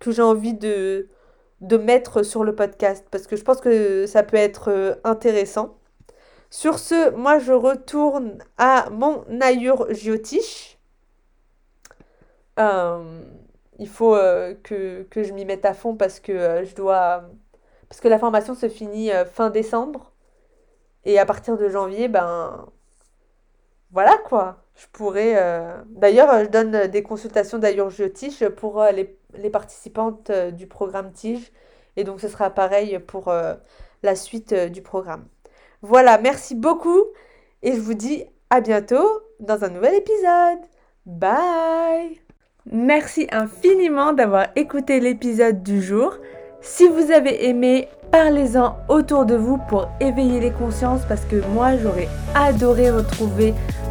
que 0.00 0.10
j'ai 0.10 0.22
envie 0.22 0.54
de, 0.54 1.08
mettre 1.60 2.24
sur 2.24 2.42
le 2.44 2.54
podcast 2.56 3.06
parce 3.10 3.26
que 3.26 3.36
je 3.36 3.44
pense 3.44 3.60
que 3.60 4.06
ça 4.06 4.22
peut 4.24 4.36
être 4.36 4.70
euh, 4.70 4.94
intéressant. 5.04 5.76
Sur 6.50 6.78
ce, 6.80 7.10
moi 7.10 7.38
je 7.38 7.52
retourne 7.52 8.38
à 8.58 8.90
mon 8.90 9.24
Ayur 9.40 9.92
Jyotish. 9.92 10.78
Euh, 12.58 13.22
il 13.78 13.88
faut 13.88 14.14
euh, 14.16 14.54
que, 14.62 15.02
que, 15.04 15.22
je 15.22 15.32
m'y 15.32 15.44
mette 15.44 15.64
à 15.64 15.74
fond 15.74 15.96
parce 15.96 16.20
que 16.20 16.64
je 16.64 16.74
dois. 16.74 17.24
Parce 17.88 18.00
que 18.00 18.08
la 18.08 18.18
formation 18.18 18.54
se 18.54 18.68
finit 18.68 19.10
fin 19.32 19.50
décembre. 19.50 20.12
Et 21.04 21.18
à 21.18 21.26
partir 21.26 21.56
de 21.56 21.68
janvier, 21.68 22.08
ben. 22.08 22.66
Voilà 23.92 24.16
quoi. 24.18 24.64
Je 24.76 24.86
pourrais. 24.92 25.34
D'ailleurs, 25.88 26.44
je 26.44 26.48
donne 26.48 26.86
des 26.86 27.02
consultations 27.02 27.60
Jyotish 27.60 28.48
pour 28.48 28.82
les, 28.94 29.18
les, 29.34 29.50
participantes 29.50 30.30
du 30.30 30.66
programme 30.66 31.12
Tige. 31.12 31.52
Et 31.96 32.04
donc 32.04 32.20
ce 32.20 32.28
sera 32.28 32.50
pareil 32.50 32.98
pour 32.98 33.30
la 34.02 34.16
suite 34.16 34.54
du 34.54 34.80
programme. 34.80 35.26
Voilà, 35.82 36.18
merci 36.18 36.54
beaucoup 36.54 37.04
et 37.62 37.72
je 37.72 37.80
vous 37.80 37.94
dis 37.94 38.24
à 38.50 38.60
bientôt 38.60 39.22
dans 39.38 39.64
un 39.64 39.68
nouvel 39.68 39.94
épisode. 39.94 40.58
Bye 41.06 42.20
Merci 42.70 43.26
infiniment 43.32 44.12
d'avoir 44.12 44.48
écouté 44.56 45.00
l'épisode 45.00 45.62
du 45.62 45.80
jour. 45.80 46.14
Si 46.60 46.86
vous 46.86 47.10
avez 47.10 47.48
aimé, 47.48 47.88
parlez-en 48.12 48.76
autour 48.88 49.24
de 49.24 49.34
vous 49.34 49.56
pour 49.68 49.88
éveiller 50.00 50.40
les 50.40 50.52
consciences 50.52 51.06
parce 51.08 51.24
que 51.24 51.36
moi 51.54 51.78
j'aurais 51.78 52.08
adoré 52.34 52.90
retrouver 52.90 53.54